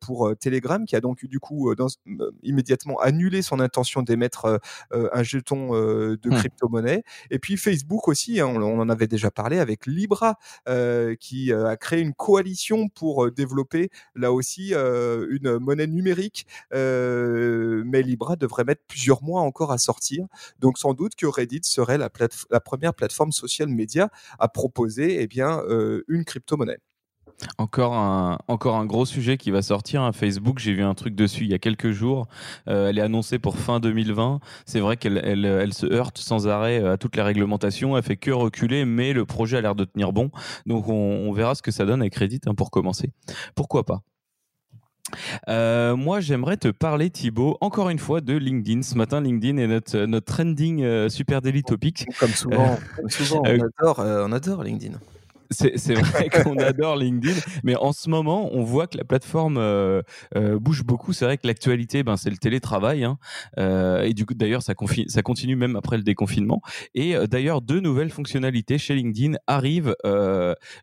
pour 0.00 0.34
Telegram, 0.38 0.84
qui 0.84 0.96
a 0.96 1.00
donc 1.00 1.24
du 1.24 1.40
coup 1.40 1.74
dans, 1.74 1.88
immédiatement 2.42 2.98
annulé 3.00 3.42
son 3.42 3.60
intention 3.60 4.02
d'émettre 4.02 4.60
un 4.92 5.22
jeton 5.22 5.72
de 5.72 6.18
mmh. 6.24 6.34
crypto-monnaie. 6.34 7.04
Et 7.30 7.38
puis 7.38 7.56
Facebook 7.56 8.08
aussi, 8.08 8.40
hein, 8.40 8.46
on, 8.46 8.62
on, 8.62 8.80
en 8.80 8.88
avait 8.88 9.06
déjà 9.06 9.30
parlé 9.30 9.58
avec 9.58 9.86
Libra, 9.86 10.38
euh, 10.68 11.14
qui 11.16 11.52
euh, 11.52 11.66
a 11.66 11.76
créé 11.76 12.00
une 12.00 12.14
coalition 12.14 12.88
pour 12.88 13.24
euh, 13.24 13.30
développer 13.30 13.90
là 14.14 14.32
aussi 14.32 14.72
une 14.74 15.58
monnaie 15.58 15.86
numérique. 15.86 16.23
Mais 16.72 18.02
Libra 18.02 18.36
devrait 18.36 18.64
mettre 18.64 18.82
plusieurs 18.86 19.22
mois 19.22 19.42
encore 19.42 19.72
à 19.72 19.78
sortir. 19.78 20.26
Donc 20.58 20.78
sans 20.78 20.94
doute 20.94 21.14
que 21.14 21.26
Reddit 21.26 21.60
serait 21.64 21.98
la, 21.98 22.10
première 22.60 22.94
plateforme 22.94 23.32
social 23.32 23.68
média 23.68 24.10
à 24.38 24.48
proposer 24.48 25.20
eh 25.20 25.26
bien, 25.26 25.62
une 26.08 26.24
crypto-monnaie. 26.24 26.78
Encore 27.58 27.94
un, 27.94 28.38
encore 28.48 28.76
un 28.76 28.86
gros 28.86 29.06
sujet 29.06 29.36
qui 29.36 29.50
va 29.50 29.62
sortir. 29.62 30.02
hein. 30.02 30.12
Facebook, 30.12 30.58
j'ai 30.58 30.72
vu 30.72 30.82
un 30.82 30.94
truc 30.94 31.14
dessus 31.14 31.44
il 31.44 31.50
y 31.50 31.54
a 31.54 31.58
quelques 31.58 31.90
jours. 31.90 32.26
Elle 32.66 32.98
est 32.98 33.02
annoncée 33.02 33.38
pour 33.38 33.58
fin 33.58 33.80
2020. 33.80 34.40
C'est 34.66 34.80
vrai 34.80 34.96
qu'elle 34.96 35.18
elle, 35.18 35.44
elle, 35.44 35.74
se 35.74 35.86
heurte 35.86 36.18
sans 36.18 36.48
arrêt 36.48 36.84
à 36.84 36.96
toutes 36.96 37.16
les 37.16 37.22
réglementations. 37.22 37.96
Elle 37.96 38.02
fait 38.02 38.16
que 38.16 38.30
reculer, 38.30 38.84
mais 38.84 39.12
le 39.12 39.24
projet 39.24 39.58
a 39.58 39.60
l'air 39.60 39.74
de 39.74 39.84
tenir 39.84 40.12
bon. 40.12 40.30
Donc 40.66 40.88
on, 40.88 41.32
verra 41.32 41.54
ce 41.54 41.62
que 41.62 41.72
ça 41.72 41.84
donne 41.84 42.00
avec 42.00 42.14
Reddit 42.14 42.40
hein, 42.46 42.54
pour 42.54 42.70
commencer. 42.70 43.10
Pourquoi 43.54 43.84
pas? 43.84 44.02
Euh, 45.48 45.96
moi, 45.96 46.20
j'aimerais 46.20 46.56
te 46.56 46.68
parler, 46.68 47.10
Thibaut, 47.10 47.58
encore 47.60 47.90
une 47.90 47.98
fois 47.98 48.20
de 48.20 48.34
LinkedIn. 48.34 48.82
Ce 48.82 48.96
matin, 48.96 49.20
LinkedIn 49.20 49.58
est 49.58 49.66
notre, 49.66 49.98
notre 50.04 50.26
trending 50.26 51.08
super 51.08 51.40
daily 51.42 51.62
topic. 51.62 52.06
Comme 52.18 52.30
souvent, 52.30 52.78
comme 52.96 53.10
souvent 53.10 53.42
on, 53.44 53.60
adore, 53.60 53.98
on 53.98 54.32
adore 54.32 54.62
LinkedIn. 54.62 54.98
C'est 55.54 55.94
vrai 55.94 56.28
qu'on 56.42 56.56
adore 56.56 56.96
LinkedIn, 56.96 57.38
mais 57.62 57.76
en 57.76 57.92
ce 57.92 58.08
moment, 58.08 58.50
on 58.52 58.62
voit 58.64 58.86
que 58.86 58.98
la 58.98 59.04
plateforme 59.04 59.56
euh, 59.58 60.02
euh, 60.36 60.58
bouge 60.58 60.84
beaucoup. 60.84 61.12
C'est 61.12 61.24
vrai 61.24 61.38
que 61.38 61.46
l'actualité, 61.46 62.02
ben, 62.02 62.16
c'est 62.16 62.30
le 62.30 62.36
télétravail. 62.36 63.04
Hein. 63.04 63.18
Euh, 63.58 64.02
et 64.02 64.14
du 64.14 64.26
coup, 64.26 64.34
d'ailleurs, 64.34 64.62
ça, 64.62 64.74
ça, 65.08 65.22
continue 65.22 65.56
même 65.56 65.76
après 65.76 65.96
le 65.96 66.02
déconfinement. 66.02 66.60
Et 66.94 67.14
d'ailleurs, 67.28 67.62
deux 67.62 67.80
nouvelles 67.80 68.10
fonctionnalités 68.10 68.78
chez 68.78 68.94
LinkedIn 68.94 69.36
arrivent 69.46 69.94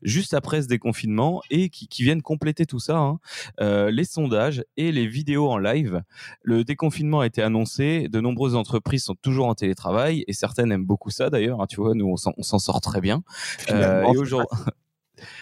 juste 0.02 0.34
après 0.34 0.62
ce 0.62 0.68
déconfinement 0.68 1.42
et 1.50 1.70
qui, 1.70 1.88
qui 1.88 2.04
viennent 2.04 2.22
compléter 2.22 2.66
tout 2.66 2.80
ça. 2.80 2.98
Hein. 2.98 3.20
les 3.60 4.06
sondages 4.06 4.64
et 4.78 4.92
les 4.92 5.08
vidéos 5.08 5.50
en 5.50 5.58
live. 5.58 6.02
Le 6.44 6.64
déconfinement 6.64 7.22
a 7.22 7.26
été 7.26 7.42
annoncé. 7.42 8.08
De 8.10 8.20
nombreuses 8.20 8.56
entreprises 8.56 9.04
sont 9.04 9.16
toujours 9.16 9.48
en 9.48 9.56
télétravail 9.56 10.24
et 10.28 10.34
certaines 10.34 10.72
aiment 10.72 10.86
beaucoup 10.86 11.10
ça 11.10 11.30
d'ailleurs. 11.30 11.62
Hein. 11.62 11.68
Tu 11.68 11.78
vois, 11.78 11.94
nous, 11.94 12.08
on 12.08 12.44
s'en 12.44 12.60
sort 12.60 12.82
très 12.82 13.02
bien. 13.02 13.24
et 13.70 14.18
aujourd'hui 14.18 14.32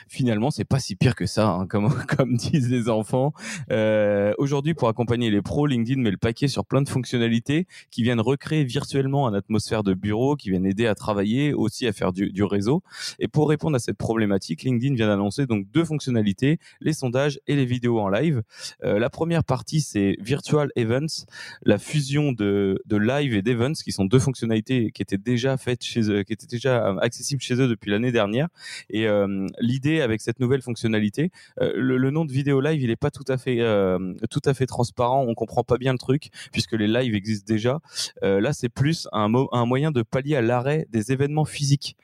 finalement, 0.08 0.52
c'est 0.52 0.66
pas 0.66 0.80
si 0.80 0.96
pire 0.96 1.16
que 1.16 1.26
ça, 1.26 1.48
hein, 1.48 1.68
comme, 1.68 1.94
comme 2.18 2.36
disent 2.36 2.70
les 2.70 2.90
enfants. 2.90 3.34
Euh, 3.72 4.34
Aujourd'hui, 4.38 4.74
pour 4.74 4.88
accompagner 4.88 5.30
les 5.32 5.42
pros, 5.42 5.66
LinkedIn 5.66 6.02
met 6.02 6.12
le 6.12 6.18
paquet 6.18 6.48
sur 6.48 6.66
plein 6.66 6.82
de 6.82 6.90
fonctionnalités 6.90 7.68
qui 7.92 8.04
viennent 8.04 8.22
recréer 8.22 8.64
virtuellement 8.64 9.28
une 9.28 9.36
atmosphère 9.36 9.84
de 9.84 9.94
bureau, 9.94 10.36
qui 10.36 10.50
viennent 10.50 10.66
aider 10.66 10.88
à 10.88 10.96
travailler, 10.96 11.54
aussi 11.54 11.88
à 11.88 11.94
faire 11.94 12.14
du, 12.14 12.32
du 12.32 12.44
réseau. 12.44 12.84
Et 13.20 13.28
pour 13.28 13.50
répondre 13.50 13.76
à 13.76 13.80
cette 13.80 13.98
problématique, 13.98 14.64
LinkedIn 14.64 14.96
vient 14.96 15.08
d'annoncer 15.08 15.46
donc 15.46 15.70
deux 15.72 15.84
fonctionnalités, 15.84 16.60
les 16.82 16.94
sondages 16.94 17.40
et 17.48 17.56
les 17.56 17.66
vidéos 17.66 18.00
en 18.00 18.10
live. 18.10 18.44
Euh, 18.84 19.00
la 19.00 19.10
première 19.10 19.44
partie, 19.44 19.82
c'est 19.82 20.18
Virtual 20.20 20.72
Events, 20.76 21.26
la 21.64 21.78
fusion 21.78 22.32
de, 22.32 22.82
de 22.86 22.98
live 22.98 23.34
et 23.34 23.42
d'events, 23.42 23.74
qui 23.74 23.92
sont 23.92 24.06
deux 24.06 24.20
fonctionnalités 24.20 24.92
qui 24.92 25.02
étaient 25.02 25.18
déjà 25.18 25.58
faites 25.58 25.84
chez 25.84 26.10
eux, 26.10 26.24
qui 26.24 26.34
étaient 26.34 26.48
déjà 26.48 26.96
accessibles 27.02 27.42
chez 27.42 27.56
eux 27.56 27.68
depuis 27.68 27.92
l'année 27.92 28.12
dernière. 28.12 28.48
Et 28.90 29.08
euh, 29.08 29.48
l'idée 29.70 30.02
avec 30.02 30.22
cette 30.22 30.40
nouvelle 30.40 30.62
fonctionnalité, 30.62 31.32
euh, 31.62 31.72
le, 31.76 32.10
nom 32.12 32.26
de 32.26 32.32
vidéo 32.32 32.60
live, 32.60 32.82
il 32.82 32.88
n'est 32.88 32.96
pas 32.96 33.12
tout 33.12 33.24
à 33.28 33.38
fait 33.38 33.62
euh, 33.62 34.14
tout 34.30 34.42
à 34.46 34.54
fait 34.54 34.66
transparent. 34.66 35.24
On 35.28 35.36
comprend 35.36 35.64
pas 35.64 35.78
bien 35.78 35.92
le 35.92 36.00
truc 36.00 36.30
puisque 36.52 36.74
les 36.74 36.88
lives 36.88 37.16
existent 37.16 37.46
déjà. 37.48 37.80
Euh, 38.24 38.42
là, 38.42 38.52
c'est 38.54 38.70
plus 38.70 39.08
un 39.12 39.30
moyen 39.66 39.92
de 39.92 40.02
pallier 40.02 40.36
à 40.36 40.42
l'arrêt 40.42 40.88
des 40.92 41.12
événements 41.12 41.46
physiques. 41.46 41.96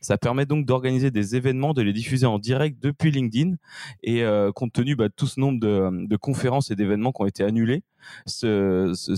Ça 0.00 0.18
permet 0.18 0.46
donc 0.46 0.66
d'organiser 0.66 1.10
des 1.10 1.36
événements, 1.36 1.74
de 1.74 1.82
les 1.82 1.92
diffuser 1.92 2.26
en 2.26 2.38
direct 2.38 2.82
depuis 2.82 3.10
LinkedIn. 3.10 3.56
Et 4.02 4.22
euh, 4.22 4.52
compte 4.52 4.72
tenu 4.72 4.96
bah, 4.96 5.08
de 5.08 5.14
tout 5.14 5.26
ce 5.26 5.40
nombre 5.40 5.60
de, 5.60 6.06
de 6.06 6.16
conférences 6.16 6.70
et 6.70 6.76
d'événements 6.76 7.12
qui 7.12 7.22
ont 7.22 7.26
été 7.26 7.44
annulés, 7.44 7.82
ce, 8.26 8.92
ce, 8.94 9.14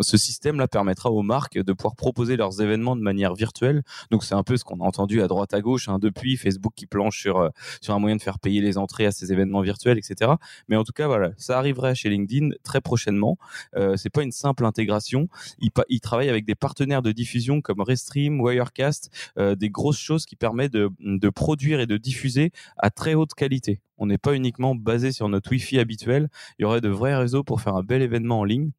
ce, 0.00 0.16
système-là 0.16 0.68
permettra 0.68 1.10
aux 1.10 1.22
marques 1.22 1.58
de 1.58 1.72
pouvoir 1.72 1.96
proposer 1.96 2.36
leurs 2.36 2.60
événements 2.60 2.96
de 2.96 3.00
manière 3.00 3.34
virtuelle. 3.34 3.82
Donc 4.10 4.24
c'est 4.24 4.34
un 4.34 4.42
peu 4.42 4.56
ce 4.56 4.64
qu'on 4.64 4.80
a 4.80 4.84
entendu 4.84 5.22
à 5.22 5.28
droite 5.28 5.54
à 5.54 5.60
gauche 5.60 5.88
hein, 5.88 5.98
depuis 5.98 6.36
Facebook 6.36 6.72
qui 6.74 6.86
planche 6.86 7.20
sur 7.20 7.38
euh, 7.38 7.48
sur 7.80 7.94
un 7.94 7.98
moyen 7.98 8.16
de 8.16 8.22
faire 8.22 8.38
payer 8.38 8.60
les 8.60 8.78
entrées 8.78 9.06
à 9.06 9.10
ces 9.12 9.32
événements 9.32 9.60
virtuels, 9.60 9.98
etc. 9.98 10.32
Mais 10.68 10.76
en 10.76 10.84
tout 10.84 10.92
cas 10.92 11.06
voilà, 11.06 11.30
ça 11.36 11.58
arriverait 11.58 11.94
chez 11.94 12.08
LinkedIn 12.08 12.50
très 12.62 12.80
prochainement. 12.80 13.38
Euh, 13.76 13.96
c'est 13.96 14.10
pas 14.10 14.22
une 14.22 14.32
simple 14.32 14.64
intégration. 14.64 15.28
Il, 15.58 15.70
il 15.88 16.00
travaille 16.00 16.28
avec 16.28 16.44
des 16.44 16.54
partenaires 16.54 17.02
de 17.02 17.12
diffusion 17.12 17.60
comme 17.60 17.80
Restream, 17.80 18.40
Wirecast, 18.40 19.10
euh, 19.38 19.54
des 19.54 19.70
grosses 19.70 19.98
choses 20.04 20.26
qui 20.26 20.36
permettent 20.36 20.72
de, 20.72 20.90
de 21.00 21.28
produire 21.30 21.80
et 21.80 21.86
de 21.86 21.96
diffuser 21.96 22.52
à 22.76 22.90
très 22.90 23.14
haute 23.14 23.34
qualité. 23.34 23.80
On 23.98 24.06
n'est 24.06 24.18
pas 24.18 24.34
uniquement 24.34 24.74
basé 24.74 25.12
sur 25.12 25.28
notre 25.28 25.50
Wi-Fi 25.50 25.78
habituel. 25.78 26.28
Il 26.58 26.62
y 26.62 26.64
aurait 26.64 26.80
de 26.80 26.88
vrais 26.88 27.16
réseaux 27.16 27.42
pour 27.42 27.60
faire 27.60 27.74
un 27.76 27.82
bel 27.82 28.02
événement 28.02 28.40
en 28.40 28.44
ligne. 28.44 28.70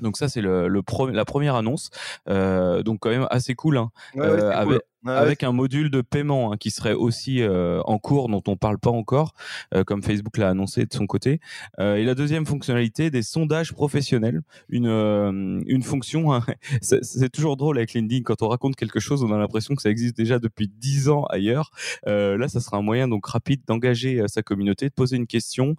Donc 0.00 0.16
ça 0.16 0.28
c'est 0.28 0.40
le, 0.40 0.68
le 0.68 0.82
pro, 0.82 1.08
la 1.08 1.24
première 1.24 1.54
annonce, 1.54 1.90
euh, 2.28 2.82
donc 2.82 3.00
quand 3.00 3.10
même 3.10 3.26
assez 3.30 3.54
cool, 3.54 3.76
hein. 3.76 3.90
ouais, 4.14 4.22
ouais, 4.22 4.26
euh, 4.26 4.50
avec, 4.50 4.80
cool. 4.80 4.80
Ouais, 5.04 5.12
avec 5.12 5.42
un 5.42 5.50
module 5.50 5.90
de 5.90 6.00
paiement 6.00 6.52
hein, 6.52 6.56
qui 6.56 6.70
serait 6.70 6.92
aussi 6.92 7.42
euh, 7.42 7.80
en 7.86 7.98
cours, 7.98 8.28
dont 8.28 8.42
on 8.46 8.56
parle 8.56 8.78
pas 8.78 8.90
encore, 8.90 9.34
euh, 9.74 9.82
comme 9.82 10.00
Facebook 10.02 10.36
l'a 10.38 10.48
annoncé 10.48 10.86
de 10.86 10.94
son 10.94 11.06
côté. 11.06 11.40
Euh, 11.80 11.96
et 11.96 12.04
la 12.04 12.14
deuxième 12.14 12.46
fonctionnalité, 12.46 13.10
des 13.10 13.22
sondages 13.22 13.72
professionnels, 13.72 14.42
une 14.68 14.86
euh, 14.86 15.60
une 15.66 15.82
fonction. 15.82 16.32
Hein, 16.32 16.44
c'est 16.82 17.30
toujours 17.30 17.56
drôle 17.56 17.78
avec 17.78 17.94
LinkedIn 17.94 18.22
quand 18.22 18.42
on 18.42 18.48
raconte 18.48 18.76
quelque 18.76 19.00
chose, 19.00 19.24
on 19.24 19.32
a 19.32 19.38
l'impression 19.38 19.74
que 19.74 19.82
ça 19.82 19.90
existe 19.90 20.16
déjà 20.16 20.38
depuis 20.38 20.68
dix 20.68 21.08
ans 21.08 21.24
ailleurs. 21.24 21.72
Euh, 22.06 22.38
là, 22.38 22.46
ça 22.46 22.60
sera 22.60 22.76
un 22.76 22.82
moyen 22.82 23.08
donc 23.08 23.26
rapide 23.26 23.62
d'engager 23.66 24.22
sa 24.28 24.42
communauté, 24.42 24.88
de 24.88 24.94
poser 24.94 25.16
une 25.16 25.26
question 25.26 25.74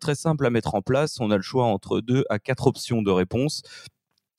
très 0.00 0.14
simple 0.14 0.46
à 0.46 0.50
mettre 0.50 0.74
en 0.74 0.82
place. 0.82 1.18
On 1.20 1.30
a 1.30 1.36
le 1.36 1.42
choix 1.42 1.64
entre 1.64 2.00
deux 2.00 2.24
à 2.30 2.38
quatre 2.38 2.66
options 2.66 3.02
de 3.02 3.10
réponse. 3.10 3.62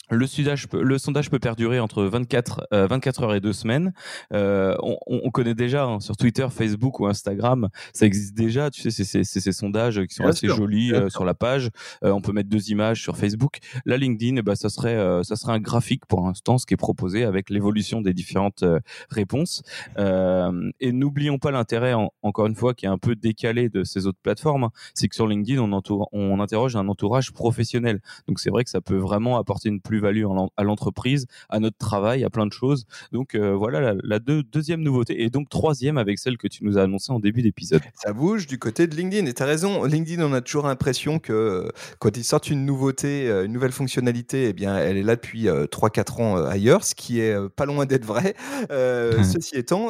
Le, 0.10 0.28
sudage, 0.28 0.68
le 0.74 0.98
sondage 0.98 1.30
peut 1.30 1.40
perdurer 1.40 1.80
entre 1.80 2.04
24, 2.04 2.68
euh, 2.74 2.88
24 2.88 3.24
heures 3.24 3.36
et 3.36 3.42
deux 3.42 3.54
semaines. 3.54 3.94
Euh, 4.34 4.76
on, 4.82 4.98
on, 5.08 5.32
connaît 5.32 5.56
déjà 5.56 5.86
hein, 5.86 6.00
sur 6.00 6.16
Twitter, 6.16 6.48
Facebook 6.50 7.00
ou 7.00 7.08
Instagram, 7.08 7.70
ça 7.94 8.06
existe 8.06 8.36
déjà. 8.36 8.70
Tu 8.70 8.90
sais, 8.90 9.04
c'est 9.04 9.24
ces 9.24 9.52
sondages 9.52 10.02
qui 10.06 10.16
sont 10.16 10.24
bien 10.24 10.32
assez 10.32 10.48
sûr, 10.48 10.56
jolis 10.56 10.94
euh, 10.94 11.10
sur 11.10 11.26
la 11.26 11.34
page. 11.34 11.70
Euh, 12.04 12.12
on 12.12 12.22
peut 12.22 12.32
mettre 12.32 12.50
deux 12.50 12.70
images 12.72 13.02
sur 13.02 13.18
Facebook. 13.18 13.58
La 13.86 13.98
LinkedIn, 13.98 14.42
bah, 14.42 14.56
ça 14.56 14.70
serait 14.70 14.96
euh, 14.96 15.24
ça 15.24 15.36
serait 15.36 15.54
un 15.54 15.60
graphique 15.60 16.06
pour 16.06 16.22
l'instant, 16.26 16.58
ce 16.58 16.66
qui 16.66 16.74
est 16.74 16.78
proposé 16.78 17.24
avec 17.24 17.50
l'évolution 17.50 18.02
des 18.02 18.14
différentes 18.14 18.64
euh, 18.64 18.80
réponses. 19.10 19.64
et 19.98 20.92
n'oublions 20.92 21.38
pas 21.38 21.52
l'intérêt, 21.52 21.94
en, 21.94 22.12
encore 22.22 22.48
une 22.48 22.56
fois, 22.56 22.74
qui 22.74 22.86
est 22.86 22.90
un 22.90 22.98
peu 22.98 23.16
décalé 23.16 23.70
de 23.70 23.84
ces 23.84 24.08
autres 24.08 24.20
plateformes, 24.22 24.70
c'est 24.94 25.08
que 25.08 25.16
sur 25.16 25.28
LinkedIn, 25.28 25.62
on, 25.62 25.72
entoure, 25.72 26.10
on 26.12 26.40
interroge 26.40 26.76
un 26.76 26.88
entourage 26.88 27.32
professionnel. 27.32 28.02
Donc 28.28 28.40
c'est 28.40 28.50
vrai 28.50 28.64
que 28.64 28.70
ça 28.70 28.82
peut 28.82 28.98
vraiment 28.98 29.38
apporter 29.38 29.70
une 29.70 29.82
plus 29.82 29.95
plus-value 29.96 30.26
à 30.58 30.64
l'entreprise, 30.64 31.26
à 31.50 31.60
notre 31.60 31.78
travail, 31.78 32.26
à 32.26 32.30
plein 32.30 32.46
de 32.46 32.52
choses. 32.52 32.86
Donc 33.14 33.34
euh, 33.34 33.56
voilà 33.56 33.80
la, 33.80 33.94
la 34.04 34.20
deux, 34.20 34.44
deuxième 34.44 34.82
nouveauté 34.82 35.24
et 35.24 35.30
donc 35.30 35.48
troisième 35.48 35.98
avec 35.98 36.20
celle 36.20 36.38
que 36.38 36.48
tu 36.48 36.66
nous 36.66 36.78
as 36.78 36.82
annoncée 36.82 37.14
en 37.14 37.20
début 37.20 37.42
d'épisode. 37.42 37.82
Ça 37.94 38.12
bouge 38.12 38.46
du 38.46 38.60
côté 38.60 38.88
de 38.88 38.96
LinkedIn 38.96 39.26
et 39.26 39.34
tu 39.34 39.42
as 39.42 39.46
raison, 39.46 39.86
LinkedIn 39.86 40.22
on 40.22 40.34
a 40.34 40.42
toujours 40.42 40.68
l'impression 40.68 41.20
que 41.20 41.34
euh, 41.34 41.70
quand 42.00 42.18
ils 42.18 42.26
sortent 42.26 42.50
une 42.50 42.66
nouveauté, 42.66 43.30
euh, 43.30 43.46
une 43.46 43.54
nouvelle 43.54 43.72
fonctionnalité, 43.72 44.50
eh 44.50 44.54
bien 44.54 44.78
elle 44.78 44.98
est 44.98 45.04
là 45.04 45.16
depuis 45.16 45.46
3-4 45.46 46.22
ans 46.22 46.36
ailleurs, 46.46 46.84
ce 46.84 46.94
qui 46.94 47.20
est 47.20 47.36
pas 47.56 47.66
loin 47.66 47.86
d'être 47.86 48.06
vrai. 48.06 48.36
Euh, 48.72 49.20
mmh. 49.20 49.24
Ceci 49.24 49.56
étant, 49.56 49.90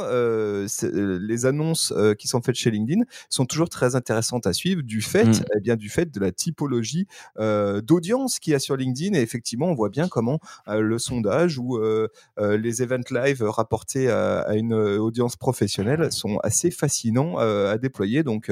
les 0.82 1.46
annonces 1.46 1.94
qui 2.20 2.28
sont 2.28 2.42
faites 2.42 2.56
chez 2.56 2.70
LinkedIn 2.70 3.02
sont 3.30 3.46
toujours 3.46 3.70
très 3.70 3.96
intéressantes 3.96 4.46
à 4.46 4.54
suivre 4.54 4.82
du 4.84 5.02
fait, 5.02 5.26
mmh. 5.26 5.46
eh 5.58 5.60
bien, 5.62 5.76
du 5.76 5.90
fait 5.90 6.12
de 6.14 6.20
la 6.20 6.32
typologie 6.32 7.08
d'audience 7.38 8.40
qu'il 8.40 8.52
y 8.52 8.56
a 8.56 8.60
sur 8.60 8.76
LinkedIn 8.76 9.18
et 9.18 9.22
effectivement 9.22 9.68
on 9.68 9.76
voit 9.76 9.90
bien 9.90 9.95
comment 10.10 10.40
euh, 10.68 10.82
le 10.82 11.00
sondage 11.00 11.58
ou 11.58 11.78
euh, 11.78 12.08
euh, 12.40 12.58
les 12.58 12.82
events 12.82 13.12
live 13.12 13.44
rapportés 13.44 14.10
à, 14.10 14.40
à, 14.42 14.54
une 14.56 14.74
audience 14.74 15.36
professionnelle 15.36 16.12
sont 16.12 16.38
assez 16.44 16.72
fascinants 16.72 17.38
à 17.38 17.78
déployer. 17.78 18.24
Donc, 18.24 18.50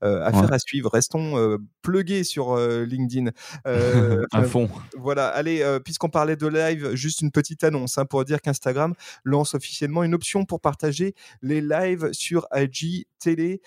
affaire 0.00 0.44
ouais. 0.44 0.54
à 0.54 0.58
suivre. 0.58 0.90
Restons 0.92 1.58
plugués 1.82 2.24
sur 2.24 2.56
LinkedIn. 2.56 3.30
à 3.64 4.42
fond. 4.44 4.68
Voilà. 5.06 5.28
Allez, 5.28 5.64
puisqu'on 5.84 6.08
parlait 6.08 6.36
de 6.36 6.46
live, 6.46 6.94
juste 6.94 7.20
une 7.20 7.30
petite 7.30 7.62
annonce 7.64 7.98
hein, 7.98 8.04
pour 8.04 8.24
dire 8.24 8.40
qu'Instagram 8.40 8.94
lance 9.24 9.54
officiellement 9.54 10.02
une 10.02 10.14
option 10.14 10.44
pour 10.44 10.60
partager 10.60 11.14
les 11.42 11.60
lives 11.60 12.10
sur 12.12 12.46
IG 12.54 13.06
Télé. 13.18 13.60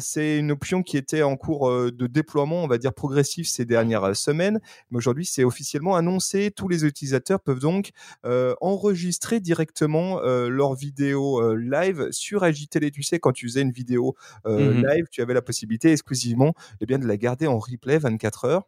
c'est 0.00 0.38
une 0.38 0.50
option 0.50 0.82
qui 0.82 0.96
était 0.96 1.22
en 1.22 1.36
cours 1.36 1.70
de 1.70 2.06
déploiement, 2.06 2.64
on 2.64 2.66
va 2.66 2.78
dire 2.78 2.92
progressif 2.92 3.48
ces 3.48 3.64
dernières 3.64 4.16
semaines, 4.16 4.60
mais 4.90 4.98
aujourd'hui 4.98 5.24
c'est 5.24 5.44
officiellement 5.44 5.96
annoncé 5.96 6.50
tous 6.50 6.68
les 6.68 6.84
utilisateurs 6.84 7.40
peuvent 7.40 7.60
donc 7.60 7.90
euh, 8.24 8.54
enregistrer 8.60 9.40
directement 9.40 10.20
euh, 10.22 10.48
leur 10.48 10.74
vidéo 10.74 11.40
euh, 11.40 11.54
live 11.56 12.08
sur 12.10 12.46
IGTV. 12.46 12.90
Tu 12.90 13.02
sais, 13.02 13.18
quand 13.18 13.32
tu 13.32 13.46
faisais 13.46 13.62
une 13.62 13.72
vidéo 13.72 14.14
mmh 14.46 14.82
live, 14.84 15.06
tu 15.10 15.22
avais 15.22 15.34
la 15.34 15.42
possibilité 15.42 15.92
exclusivement 15.92 16.54
eh 16.80 16.86
bien, 16.86 16.98
de 16.98 17.06
la 17.06 17.16
garder 17.16 17.46
en 17.46 17.58
replay 17.58 17.98
24 17.98 18.44
heures. 18.46 18.66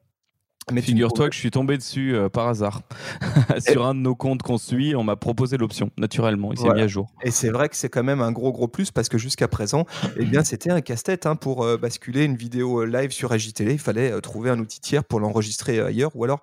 Mais 0.73 0.83
figure-toi 0.83 1.29
que 1.29 1.35
je 1.37 1.39
suis 1.39 1.53
tombé 1.53 1.77
dessus 1.77 2.13
euh, 2.17 2.29
par 2.29 2.49
hasard 2.49 2.83
sur 3.61 3.83
et... 3.83 3.85
un 3.85 3.95
de 3.95 4.01
nos 4.01 4.17
comptes 4.17 4.43
qu'on 4.43 4.59
suit. 4.59 4.97
On 4.97 5.05
m'a 5.05 5.15
proposé 5.15 5.57
l'option 5.57 5.91
naturellement. 5.97 6.51
Il 6.51 6.59
s'est 6.59 6.65
voilà. 6.65 6.81
mis 6.81 6.83
à 6.83 6.89
jour. 6.89 7.07
Et 7.23 7.31
c'est 7.31 7.51
vrai 7.51 7.69
que 7.69 7.77
c'est 7.77 7.89
quand 7.89 8.03
même 8.03 8.21
un 8.21 8.33
gros 8.33 8.51
gros 8.51 8.67
plus 8.67 8.91
parce 8.91 9.09
que 9.09 9.17
jusqu'à 9.17 9.47
présent, 9.47 9.87
eh 10.17 10.25
bien 10.25 10.43
c'était 10.43 10.73
un 10.73 10.81
casse-tête 10.81 11.25
hein, 11.25 11.37
pour 11.37 11.63
euh, 11.63 11.77
basculer 11.77 12.25
une 12.25 12.35
vidéo 12.35 12.85
live 12.85 13.13
sur 13.13 13.31
AJTV. 13.31 13.75
Il 13.75 13.79
fallait 13.79 14.11
euh, 14.11 14.21
trouver 14.21 14.51
un 14.51 14.59
outil 14.59 14.81
tiers 14.81 15.05
pour 15.05 15.21
l'enregistrer 15.21 15.79
ailleurs, 15.79 16.11
ou 16.17 16.25
alors 16.25 16.41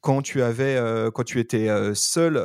quand 0.00 0.22
tu 0.22 0.40
avais, 0.40 0.76
euh, 0.76 1.10
quand 1.10 1.24
tu 1.24 1.38
étais 1.38 1.68
seul 1.92 2.36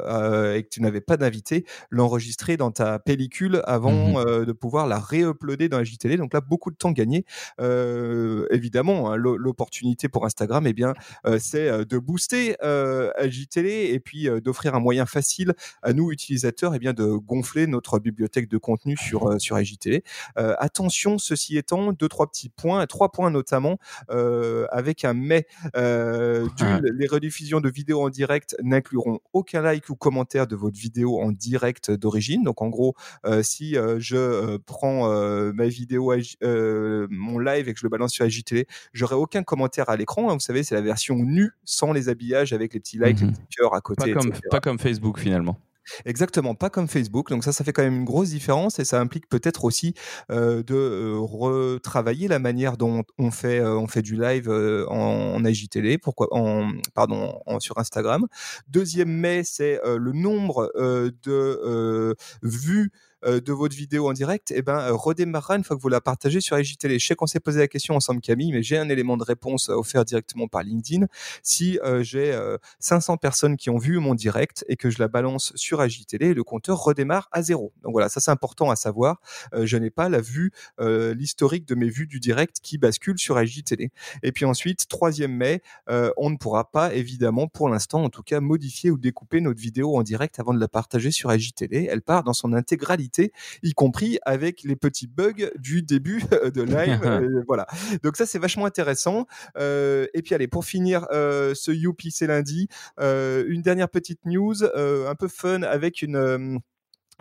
et 0.53 0.63
que 0.63 0.69
tu 0.69 0.81
n'avais 0.81 0.99
pas 0.99 1.15
d'invité, 1.15 1.63
l'enregistrer 1.91 2.57
dans 2.57 2.71
ta 2.71 2.99
pellicule 2.99 3.61
avant 3.65 3.91
mmh 3.91 4.45
de 4.45 4.51
pouvoir 4.51 4.87
la 4.87 4.99
réuploader 4.99 5.69
dans 5.69 5.77
AJTV. 5.77 6.17
Donc 6.17 6.33
là, 6.33 6.41
beaucoup 6.41 6.71
de 6.71 6.75
temps 6.75 6.91
gagné. 6.91 7.25
évidemment, 7.59 9.11
hein, 9.11 9.15
l'opportunité 9.15 10.09
pour 10.09 10.25
Instagram, 10.25 10.65
eh 10.67 10.73
bien 10.73 10.93
euh, 11.20 11.20
c'est 11.39 11.67
euh, 11.67 11.85
de 11.85 11.97
booster 11.97 12.55
euh, 12.63 13.11
AJTélé 13.17 13.91
et 13.93 13.99
puis 13.99 14.27
d'offrir 14.41 14.75
un 14.75 14.79
moyen 14.79 15.05
facile 15.05 15.53
à 15.81 15.93
nous 15.93 16.11
utilisateurs 16.11 16.73
et 16.73 16.77
eh 16.77 16.79
bien 16.79 16.93
de 16.93 17.05
gonfler 17.05 17.67
notre 17.67 17.99
bibliothèque 17.99 18.49
de 18.49 18.57
contenu 18.57 18.97
sur 18.97 19.39
sur 19.39 19.55
AJTélé. 19.55 20.03
attention, 20.35 21.17
ceci 21.17 21.57
étant, 21.57 21.93
deux 21.93 22.07
trois 22.07 22.27
petits 22.27 22.49
points, 22.49 22.85
trois 22.87 23.11
points 23.11 23.31
notamment 23.31 23.77
avec 24.09 25.05
un 25.05 25.13
mais. 25.13 25.47
Les 25.75 27.07
rediffusions 27.07 27.61
de 27.61 27.69
vidéos 27.69 28.01
en 28.01 28.09
direct 28.09 28.55
n'incluront 28.61 29.19
aucun 29.33 29.61
like 29.61 29.89
ou 29.89 29.95
commentaire 29.95 30.47
de 30.47 30.55
votre 30.55 30.77
vidéo 30.77 31.19
en 31.19 31.31
direct 31.31 31.91
d'origine. 31.91 32.43
Donc 32.43 32.61
en 32.61 32.69
gros, 32.69 32.95
si 33.41 33.73
je 33.73 34.57
prends 34.57 35.09
ma 35.53 35.67
vidéo, 35.67 36.13
mon 36.41 37.39
live 37.39 37.69
et 37.69 37.73
que 37.73 37.79
je 37.79 37.85
le 37.85 37.89
balance 37.89 38.11
sur 38.11 38.25
AJTélé, 38.25 38.67
j'aurai 38.93 39.15
aucun 39.15 39.43
commentaire 39.43 39.89
à 39.89 39.97
l'écran. 39.97 40.29
Hein. 40.29 40.33
Vous 40.33 40.39
savez, 40.39 40.63
c'est 40.63 40.75
la 40.75 40.81
version 40.81 41.10
nue 41.19 41.51
sans 41.63 41.91
les 41.93 42.09
habillages 42.09 42.53
avec 42.53 42.73
les 42.73 42.79
petits 42.79 42.99
likes, 42.99 43.21
mmh. 43.21 43.25
les 43.25 43.31
petits 43.31 43.55
cœurs 43.57 43.75
à 43.75 43.81
côté. 43.81 44.13
Pas 44.13 44.19
comme, 44.19 44.31
pas 44.49 44.59
comme 44.59 44.79
Facebook 44.79 45.19
finalement. 45.19 45.57
Exactement, 46.05 46.55
pas 46.55 46.69
comme 46.69 46.87
Facebook. 46.87 47.29
Donc 47.29 47.43
ça, 47.43 47.51
ça 47.51 47.63
fait 47.63 47.73
quand 47.73 47.83
même 47.83 47.99
une 47.99 48.05
grosse 48.05 48.29
différence 48.29 48.79
et 48.79 48.85
ça 48.85 48.99
implique 48.99 49.27
peut-être 49.27 49.65
aussi 49.65 49.93
euh, 50.29 50.63
de 50.63 50.75
euh, 50.75 51.17
retravailler 51.19 52.27
la 52.27 52.39
manière 52.39 52.77
dont 52.77 53.03
on 53.17 53.31
fait, 53.31 53.59
euh, 53.59 53.75
on 53.75 53.87
fait 53.87 54.01
du 54.01 54.15
live 54.19 54.49
en, 54.49 55.35
en 55.35 55.45
IGTV, 55.45 55.97
pourquoi, 55.97 56.27
en, 56.31 56.71
pardon, 56.93 57.41
en, 57.45 57.59
sur 57.59 57.77
Instagram. 57.77 58.27
Deuxième 58.67 59.11
mais, 59.11 59.43
c'est 59.43 59.79
le 59.83 60.11
nombre 60.11 60.71
de 60.75 62.15
vues 62.41 62.91
de 63.23 63.51
votre 63.51 63.75
vidéo 63.75 64.09
en 64.09 64.13
direct, 64.13 64.53
eh 64.55 64.61
ben, 64.61 64.91
redémarrera 64.91 65.55
une 65.55 65.63
fois 65.63 65.75
que 65.75 65.81
vous 65.81 65.89
la 65.89 66.01
partagez 66.01 66.41
sur 66.41 66.57
IGTV. 66.57 66.99
Je 66.99 67.05
sais 67.05 67.15
qu'on 67.15 67.27
s'est 67.27 67.39
posé 67.39 67.59
la 67.59 67.67
question 67.67 67.95
ensemble, 67.95 68.21
Camille, 68.21 68.51
mais 68.51 68.63
j'ai 68.63 68.77
un 68.77 68.89
élément 68.89 69.17
de 69.17 69.23
réponse 69.23 69.69
offert 69.69 70.05
directement 70.05 70.47
par 70.47 70.63
LinkedIn. 70.63 71.07
Si 71.43 71.79
j'ai 72.01 72.39
500 72.79 73.17
personnes 73.17 73.57
qui 73.57 73.69
ont 73.69 73.77
vu 73.77 73.99
mon 73.99 74.15
direct 74.15 74.65
et 74.67 74.75
que 74.75 74.89
je 74.89 74.99
la 74.99 75.07
balance 75.07 75.53
sur 75.55 75.83
IGTV, 75.83 76.33
le 76.33 76.43
compteur 76.43 76.83
redémarre 76.83 77.29
à 77.31 77.41
zéro. 77.41 77.73
Donc 77.83 77.93
voilà, 77.93 78.09
ça 78.09 78.19
c'est 78.19 78.31
important 78.31 78.69
à 78.69 78.75
savoir. 78.75 79.21
je 79.53 79.77
n'ai 79.77 79.89
pas 79.89 80.09
la 80.09 80.21
vue, 80.21 80.51
l'historique 80.79 81.67
de 81.67 81.75
mes 81.75 81.89
vues 81.89 82.07
du 82.07 82.19
direct 82.19 82.57
qui 82.61 82.77
bascule 82.77 83.17
sur 83.17 83.41
IGTV. 83.41 83.91
Et 84.23 84.31
puis 84.31 84.45
ensuite, 84.45 84.87
troisième 84.87 85.35
mai, 85.35 85.61
on 86.17 86.29
ne 86.29 86.37
pourra 86.37 86.71
pas 86.71 86.93
évidemment 86.93 87.47
pour 87.47 87.69
l'instant 87.69 88.03
en 88.03 88.09
tout 88.09 88.23
cas 88.23 88.39
modifier 88.39 88.91
ou 88.91 88.97
découper 88.97 89.41
notre 89.41 89.59
vidéo 89.59 89.97
en 89.97 90.03
direct 90.03 90.39
avant 90.39 90.53
de 90.53 90.59
la 90.59 90.67
partager 90.67 91.11
sur 91.11 91.33
IGTV. 91.33 91.87
Elle 91.89 92.01
part 92.01 92.23
dans 92.23 92.33
son 92.33 92.53
intégralité, 92.53 93.10
y 93.63 93.73
compris 93.73 94.19
avec 94.23 94.63
les 94.63 94.75
petits 94.75 95.07
bugs 95.07 95.49
du 95.57 95.81
début 95.81 96.23
de 96.31 96.61
live. 96.61 96.99
Euh, 97.11 97.43
voilà. 97.47 97.67
Donc 98.03 98.15
ça 98.15 98.25
c'est 98.25 98.39
vachement 98.39 98.65
intéressant. 98.65 99.25
Euh, 99.57 100.07
et 100.13 100.21
puis 100.21 100.33
allez, 100.33 100.47
pour 100.47 100.65
finir 100.65 101.07
euh, 101.11 101.53
ce 101.55 101.71
Youpi 101.71 102.11
c'est 102.11 102.27
lundi, 102.27 102.67
une 102.99 103.61
dernière 103.61 103.89
petite 103.89 104.25
news 104.25 104.63
un 104.63 105.15
peu 105.15 105.27
fun 105.27 105.63
avec 105.63 106.01
une 106.01 106.59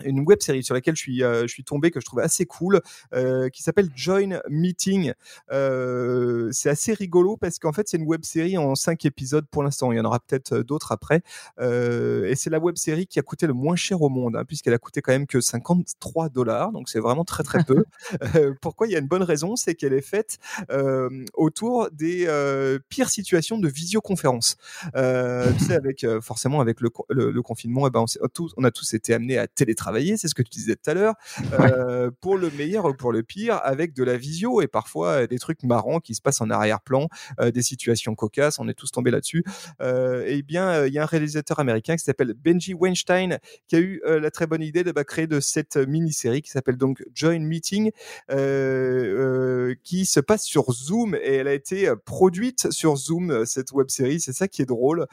une 0.05 0.21
web 0.21 0.41
série 0.41 0.63
sur 0.63 0.75
laquelle 0.75 0.97
je 0.97 1.01
suis, 1.01 1.23
euh, 1.23 1.43
je 1.43 1.53
suis 1.53 1.65
tombé 1.65 1.91
que 1.91 2.01
je 2.01 2.05
trouvais 2.05 2.23
assez 2.23 2.47
cool, 2.47 2.81
euh, 3.15 3.49
qui 3.49 3.63
s'appelle 3.63 3.89
Join 3.95 4.41
Meeting. 4.49 5.13
Euh, 5.53 6.49
c'est 6.53 6.71
assez 6.71 6.93
rigolo 6.93 7.37
parce 7.37 7.59
qu'en 7.59 7.73
fait 7.73 7.89
c'est 7.89 7.97
une 7.97 8.07
web 8.07 8.25
série 8.25 8.59
en 8.59 8.75
cinq 8.75 9.05
épisodes 9.05 9.47
pour 9.51 9.63
l'instant. 9.63 9.93
Il 9.93 9.99
y 9.99 10.01
en 10.01 10.05
aura 10.05 10.21
peut-être 10.21 10.59
d'autres 10.59 10.93
après. 10.93 11.23
et 11.61 12.35
c'est 12.37 12.51
la 12.51 12.59
web 12.59 12.77
série 12.77 13.07
qui 13.07 13.19
a 13.19 13.23
coûté 13.23 13.47
le 13.47 13.53
moins 13.53 13.77
cher 13.77 14.03
au 14.03 14.09
monde, 14.09 14.37
hein, 14.37 14.45
puisqu'elle 14.47 14.75
a 14.75 14.79
coûté 14.79 15.03
quand 15.03 15.13
même 15.13 15.27
que 15.27 15.41
53 15.41 16.29
dollars. 16.29 16.73
Donc 16.73 16.89
c'est 16.89 17.01
vraiment 17.01 17.25
très 17.25 17.43
très 17.43 17.63
peu. 17.65 17.85
pourquoi 18.61 18.87
Il 18.87 18.93
y 18.93 18.97
a 18.97 18.99
une 18.99 19.09
bonne 19.09 19.23
raison, 19.23 19.57
c'est 19.57 19.75
qu'elle 19.75 19.93
est 19.93 20.01
faite 20.01 20.39
autour 21.35 21.91
des 21.91 22.27
pires 22.89 23.11
situations 23.11 23.59
de 23.59 23.69
visioconférence. 23.69 24.57
tu 24.95 25.65
sais, 25.65 25.75
avec 25.75 26.07
forcément 26.21 26.61
avec 26.61 26.81
le, 26.81 26.91
confinement, 27.43 27.87
eh 27.87 27.91
ben 27.91 28.01
on, 28.01 28.49
on 28.57 28.65
a 28.65 28.71
tous 28.71 28.95
été 28.95 29.15
amenés 29.15 29.39
à 29.39 29.47
télétravailler 29.47 29.90
c'est 30.17 30.29
ce 30.29 30.35
que 30.35 30.43
tu 30.43 30.51
disais 30.51 30.77
tout 30.77 30.91
à 30.91 30.95
l'heure, 30.95 31.15
euh, 31.53 32.11
pour 32.21 32.37
le 32.37 32.51
meilleur 32.51 32.85
ou 32.85 32.95
pour 32.95 33.13
le 33.13 33.23
pire, 33.23 33.61
avec 33.63 33.95
de 33.95 34.05
la 34.05 34.17
visio 34.17 34.61
et 34.61 34.69
parfois 34.69 35.09
euh, 35.09 35.27
des 35.27 35.39
trucs 35.39 35.63
marrants 35.63 36.01
qui 36.01 36.15
se 36.15 36.21
passent 36.23 36.41
en 36.41 36.51
arrière-plan, 36.51 37.09
euh, 37.41 37.51
des 37.51 37.63
situations 37.63 38.15
cocasses, 38.15 38.59
on 38.59 38.69
est 38.69 38.75
tous 38.75 38.91
tombés 38.91 39.11
là-dessus. 39.11 39.45
et 39.81 40.43
bien, 40.43 40.87
il 40.87 40.93
y 40.93 40.99
a 40.99 41.03
un 41.03 41.07
réalisateur 41.07 41.59
américain 41.59 41.97
qui 41.97 42.05
s'appelle 42.05 42.35
Benji 42.35 42.75
Weinstein 42.75 43.39
qui 43.69 43.77
a 43.77 43.79
eu 43.79 44.01
la 44.05 44.31
très 44.31 44.47
bonne 44.47 44.63
idée 44.63 44.85
de 44.85 44.93
bah, 44.93 45.05
créer 45.05 45.27
de 45.27 45.41
cette 45.41 45.77
mini-série 45.77 46.43
qui 46.43 46.51
s'appelle 46.51 46.77
donc 46.77 47.03
Join 47.15 47.41
Meeting, 47.41 47.91
qui 48.29 50.07
se 50.07 50.21
passe 50.21 50.45
sur 50.45 50.73
Zoom 50.73 51.15
et 51.15 51.37
elle 51.37 51.49
a 51.49 51.55
été 51.55 51.93
produite 52.05 52.71
sur 52.71 52.97
Zoom, 52.97 53.45
cette 53.47 53.73
web-série. 53.73 54.21
C'est 54.21 54.33
ça 54.33 54.49
qui 54.49 54.63
est 54.63 54.67
drôle. 54.67 55.07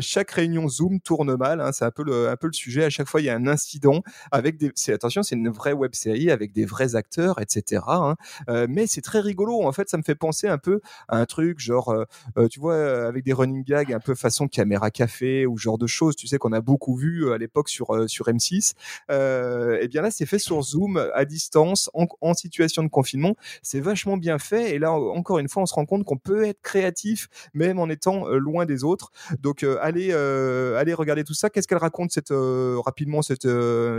chaque 0.00 0.30
réunion 0.30 0.68
Zoom 0.68 1.00
tourne 1.00 1.36
mal, 1.36 1.60
hein, 1.60 1.72
c'est 1.72 1.84
un 1.84 1.90
peu 1.90 2.04
le, 2.04 2.28
un 2.28 2.36
peu 2.36 2.46
le 2.46 2.52
sujet. 2.52 2.84
À 2.84 2.90
chaque 2.90 3.08
fois, 3.08 3.20
il 3.20 3.24
y 3.24 3.30
a 3.30 3.34
un 3.34 3.46
incident 3.46 3.93
avec 4.30 4.56
des. 4.56 4.72
attention, 4.92 5.22
c'est 5.22 5.34
une 5.34 5.50
vraie 5.50 5.72
web 5.72 5.94
série 5.94 6.30
avec 6.30 6.52
des 6.52 6.64
vrais 6.64 6.96
acteurs, 6.96 7.40
etc. 7.40 7.82
Hein. 7.86 8.16
Euh, 8.48 8.66
mais 8.68 8.86
c'est 8.86 9.00
très 9.00 9.20
rigolo. 9.20 9.62
En 9.62 9.72
fait, 9.72 9.88
ça 9.88 9.96
me 9.96 10.02
fait 10.02 10.14
penser 10.14 10.48
un 10.48 10.58
peu 10.58 10.80
à 11.08 11.18
un 11.18 11.26
truc 11.26 11.58
genre, 11.58 11.90
euh, 11.90 12.04
euh, 12.38 12.48
tu 12.48 12.60
vois, 12.60 13.06
avec 13.06 13.24
des 13.24 13.32
running 13.32 13.64
gags 13.64 13.92
un 13.92 14.00
peu 14.00 14.14
façon 14.14 14.48
caméra 14.48 14.90
café 14.90 15.46
ou 15.46 15.56
genre 15.58 15.78
de 15.78 15.86
choses. 15.86 16.16
Tu 16.16 16.26
sais 16.26 16.38
qu'on 16.38 16.52
a 16.52 16.60
beaucoup 16.60 16.96
vu 16.96 17.32
à 17.32 17.38
l'époque 17.38 17.68
sur 17.68 18.08
sur 18.08 18.26
M6. 18.26 18.74
et 19.10 19.78
eh 19.82 19.88
bien 19.88 20.02
là, 20.02 20.10
c'est 20.10 20.26
fait 20.26 20.38
sur 20.38 20.62
Zoom 20.62 21.10
à 21.14 21.24
distance 21.24 21.90
en, 21.94 22.34
situation 22.34 22.82
de 22.82 22.88
confinement. 22.88 23.36
C'est 23.62 23.80
vachement 23.80 24.16
bien 24.16 24.38
fait. 24.38 24.74
Et 24.74 24.78
là, 24.78 24.92
encore 24.92 25.38
une 25.38 25.48
fois, 25.48 25.62
on 25.62 25.66
se 25.66 25.74
rend 25.74 25.86
compte 25.86 26.04
qu'on 26.04 26.16
peut 26.16 26.44
être 26.44 26.60
créatif 26.62 27.28
même 27.54 27.78
en 27.78 27.88
étant 27.88 28.28
loin 28.28 28.66
des 28.66 28.84
autres. 28.84 29.12
Donc 29.40 29.64
allez 29.80 30.12
allez 30.12 30.94
regarder 30.94 31.24
tout 31.24 31.34
ça. 31.34 31.50
Qu'est-ce 31.50 31.68
qu'elle 31.68 31.78
raconte 31.78 32.10
cette 32.10 32.32
rapidement 32.32 33.22
cette 33.22 33.46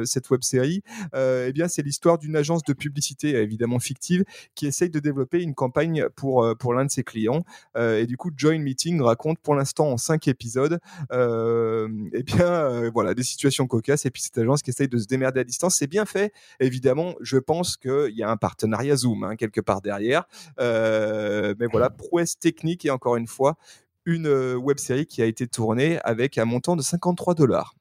cette 0.06 0.30
web 0.30 0.44
série, 0.44 0.84
euh, 1.14 1.48
eh 1.48 1.54
bien 1.54 1.68
c'est 1.68 1.82
l'histoire 1.82 2.18
d'une 2.18 2.36
agence 2.36 2.64
de 2.64 2.74
publicité 2.74 3.36
évidemment 3.36 3.80
fictive 3.80 4.24
qui 4.56 4.68
essaye 4.68 4.90
de 4.90 5.00
développer 5.00 5.42
une 5.42 5.54
campagne 5.54 6.08
pour 6.16 6.44
euh, 6.44 6.56
pour 6.56 6.74
l'un 6.74 6.86
de 6.86 6.92
ses 6.92 7.04
clients. 7.04 7.46
et 7.78 8.06
du 8.06 8.18
coup, 8.18 8.32
Join 8.36 8.62
Meeting 8.62 9.02
raconte 9.02 9.40
pour 9.40 9.56
l'instant 9.56 9.92
en 9.92 9.98
cinq 9.98 10.28
épisodes, 10.28 10.80
eh 11.12 12.24
bien 12.24 12.90
voilà 12.90 13.14
des 13.14 13.24
situations 13.24 13.68
cocasses 13.68 14.06
et 14.06 14.12
puis 14.12 14.22
cette 14.22 14.38
agence 14.38 14.62
qui 14.62 14.70
essaye 14.70 14.88
de 14.88 14.98
se 14.98 15.06
démerder 15.06 15.42
à 15.42 15.44
distance. 15.44 15.76
C'est 15.76 15.88
bien 15.88 16.06
fait, 16.06 16.34
évidemment. 16.60 17.16
Je 17.22 17.38
pense 17.38 17.78
qu'il 17.78 18.16
y 18.16 18.24
a 18.24 18.30
un 18.30 18.38
partenariat 18.38 18.96
Zoom 18.96 19.24
hein, 19.24 19.36
quelque 19.36 19.62
part 19.62 19.82
derrière, 19.82 20.28
mais 20.60 21.68
voilà 21.72 21.90
prouesse 21.90 22.38
technique 22.40 22.86
et 22.86 22.90
encore 22.90 23.16
une 23.16 23.28
fois 23.28 23.58
une 24.06 24.28
web 24.56 24.78
série 24.78 25.06
qui 25.06 25.22
a 25.22 25.26
été 25.26 25.48
tournée 25.48 26.00
avec 26.04 26.38
un 26.38 26.46
montant 26.46 26.76
de 26.76 26.82
53 26.82 27.34
dollars. 27.34 27.76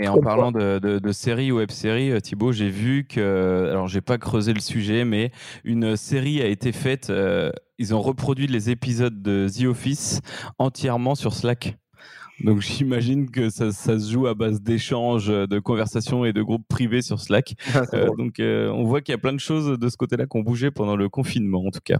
Et 0.00 0.08
en 0.08 0.18
parlant 0.18 0.50
de, 0.50 0.78
de, 0.78 1.12
séries 1.12 1.52
ou 1.52 1.58
web 1.58 1.70
séries, 1.70 2.10
euh, 2.10 2.20
Thibaut, 2.20 2.52
j'ai 2.52 2.70
vu 2.70 3.04
que, 3.04 3.68
alors 3.70 3.86
j'ai 3.86 4.00
pas 4.00 4.16
creusé 4.16 4.54
le 4.54 4.60
sujet, 4.60 5.04
mais 5.04 5.30
une 5.62 5.94
série 5.94 6.40
a 6.40 6.46
été 6.46 6.72
faite. 6.72 7.10
Euh, 7.10 7.52
ils 7.78 7.94
ont 7.94 8.00
reproduit 8.00 8.46
les 8.46 8.70
épisodes 8.70 9.20
de 9.20 9.46
The 9.48 9.64
Office 9.64 10.20
entièrement 10.58 11.14
sur 11.14 11.34
Slack. 11.34 11.76
Donc 12.44 12.60
j'imagine 12.60 13.30
que 13.30 13.50
ça, 13.50 13.70
ça, 13.72 13.98
se 13.98 14.10
joue 14.10 14.26
à 14.26 14.34
base 14.34 14.60
d'échanges, 14.60 15.28
de 15.28 15.58
conversations 15.58 16.24
et 16.24 16.32
de 16.32 16.42
groupes 16.42 16.66
privés 16.68 17.02
sur 17.02 17.20
Slack. 17.20 17.54
Ah, 17.72 17.84
euh, 17.94 18.08
donc 18.18 18.40
euh, 18.40 18.68
on 18.70 18.84
voit 18.84 19.00
qu'il 19.00 19.12
y 19.12 19.14
a 19.14 19.18
plein 19.18 19.32
de 19.32 19.38
choses 19.38 19.78
de 19.78 19.88
ce 19.88 19.96
côté-là 19.96 20.26
qui 20.26 20.36
ont 20.36 20.40
bougé 20.40 20.72
pendant 20.72 20.96
le 20.96 21.08
confinement 21.08 21.64
en 21.64 21.70
tout 21.70 21.80
cas. 21.82 21.98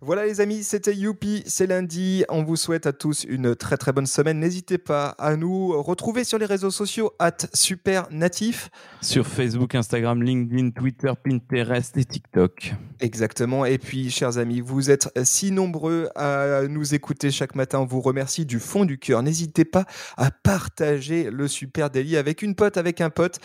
Voilà 0.00 0.24
les 0.24 0.40
amis, 0.40 0.62
c'était 0.62 0.94
Youpi, 0.94 1.42
c'est 1.44 1.66
lundi. 1.66 2.24
On 2.28 2.44
vous 2.44 2.54
souhaite 2.54 2.86
à 2.86 2.92
tous 2.92 3.24
une 3.24 3.56
très 3.56 3.76
très 3.76 3.92
bonne 3.92 4.06
semaine. 4.06 4.38
N'hésitez 4.38 4.78
pas 4.78 5.08
à 5.18 5.36
nous 5.36 5.82
retrouver 5.82 6.22
sur 6.22 6.38
les 6.38 6.46
réseaux 6.46 6.70
sociaux 6.70 7.12
at 7.18 7.36
super 7.52 8.06
natif. 8.12 8.70
Sur 9.00 9.26
Facebook, 9.26 9.74
Instagram, 9.74 10.22
LinkedIn, 10.22 10.70
Twitter, 10.70 11.12
Pinterest 11.22 11.96
et 11.96 12.04
TikTok. 12.04 12.74
Exactement. 13.00 13.64
Et 13.64 13.78
puis 13.78 14.10
chers 14.10 14.38
amis, 14.38 14.60
vous 14.60 14.90
êtes 14.90 15.10
si 15.24 15.50
nombreux 15.50 16.08
à 16.14 16.68
nous 16.68 16.94
écouter 16.94 17.30
chaque 17.30 17.56
matin. 17.56 17.80
On 17.80 17.86
vous 17.86 18.00
remercie 18.00 18.46
du 18.46 18.60
fond 18.60 18.84
du 18.84 18.98
cœur. 18.98 19.22
N'hésitez 19.22 19.64
pas 19.64 19.77
à 20.16 20.30
partager 20.30 21.30
le 21.30 21.48
super 21.48 21.90
délit 21.90 22.16
avec 22.16 22.42
une 22.42 22.54
pote, 22.54 22.76
avec 22.76 23.00
un 23.00 23.10
pote. 23.10 23.38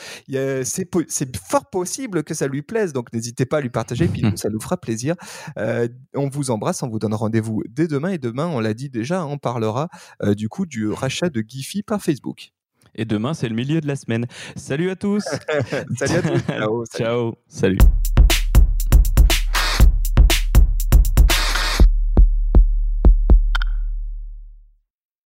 C'est 0.64 1.38
fort 1.38 1.70
possible 1.70 2.24
que 2.24 2.34
ça 2.34 2.48
lui 2.48 2.62
plaise, 2.62 2.94
donc 2.94 3.12
n'hésitez 3.14 3.46
pas 3.46 3.58
à 3.58 3.62
lui 3.62 3.70
partager, 3.70 4.08
puis 4.08 4.24
ça 4.36 4.50
nous 4.50 4.60
fera 4.60 4.78
plaisir. 4.78 5.16
Euh, 5.58 5.88
on 6.14 6.30
vous 6.30 6.52
embrasse, 6.52 6.84
on 6.84 6.90
vous 6.90 7.00
donne 7.00 7.14
rendez-vous 7.14 7.64
dès 7.70 7.88
demain, 7.88 8.10
et 8.10 8.18
demain, 8.18 8.48
on 8.48 8.60
l'a 8.60 8.74
dit 8.74 8.90
déjà, 8.90 9.26
on 9.26 9.38
parlera 9.38 9.90
euh, 10.22 10.36
du 10.36 10.50
coup 10.50 10.66
du 10.66 10.90
rachat 10.90 11.30
de 11.30 11.44
Giphy 11.46 11.84
par 11.84 12.02
Facebook. 12.02 12.52
Et 12.96 13.06
demain, 13.06 13.34
c'est 13.34 13.50
le 13.50 13.56
milieu 13.56 13.82
de 13.82 13.88
la 13.88 13.96
semaine. 13.96 14.28
Salut 14.56 14.90
à 14.90 14.96
tous. 14.96 15.24
salut 15.98 16.18
à 16.18 16.22
tous. 16.22 16.42
Ciao. 16.46 16.86
Ciao. 16.96 17.36
Salut. 17.48 17.80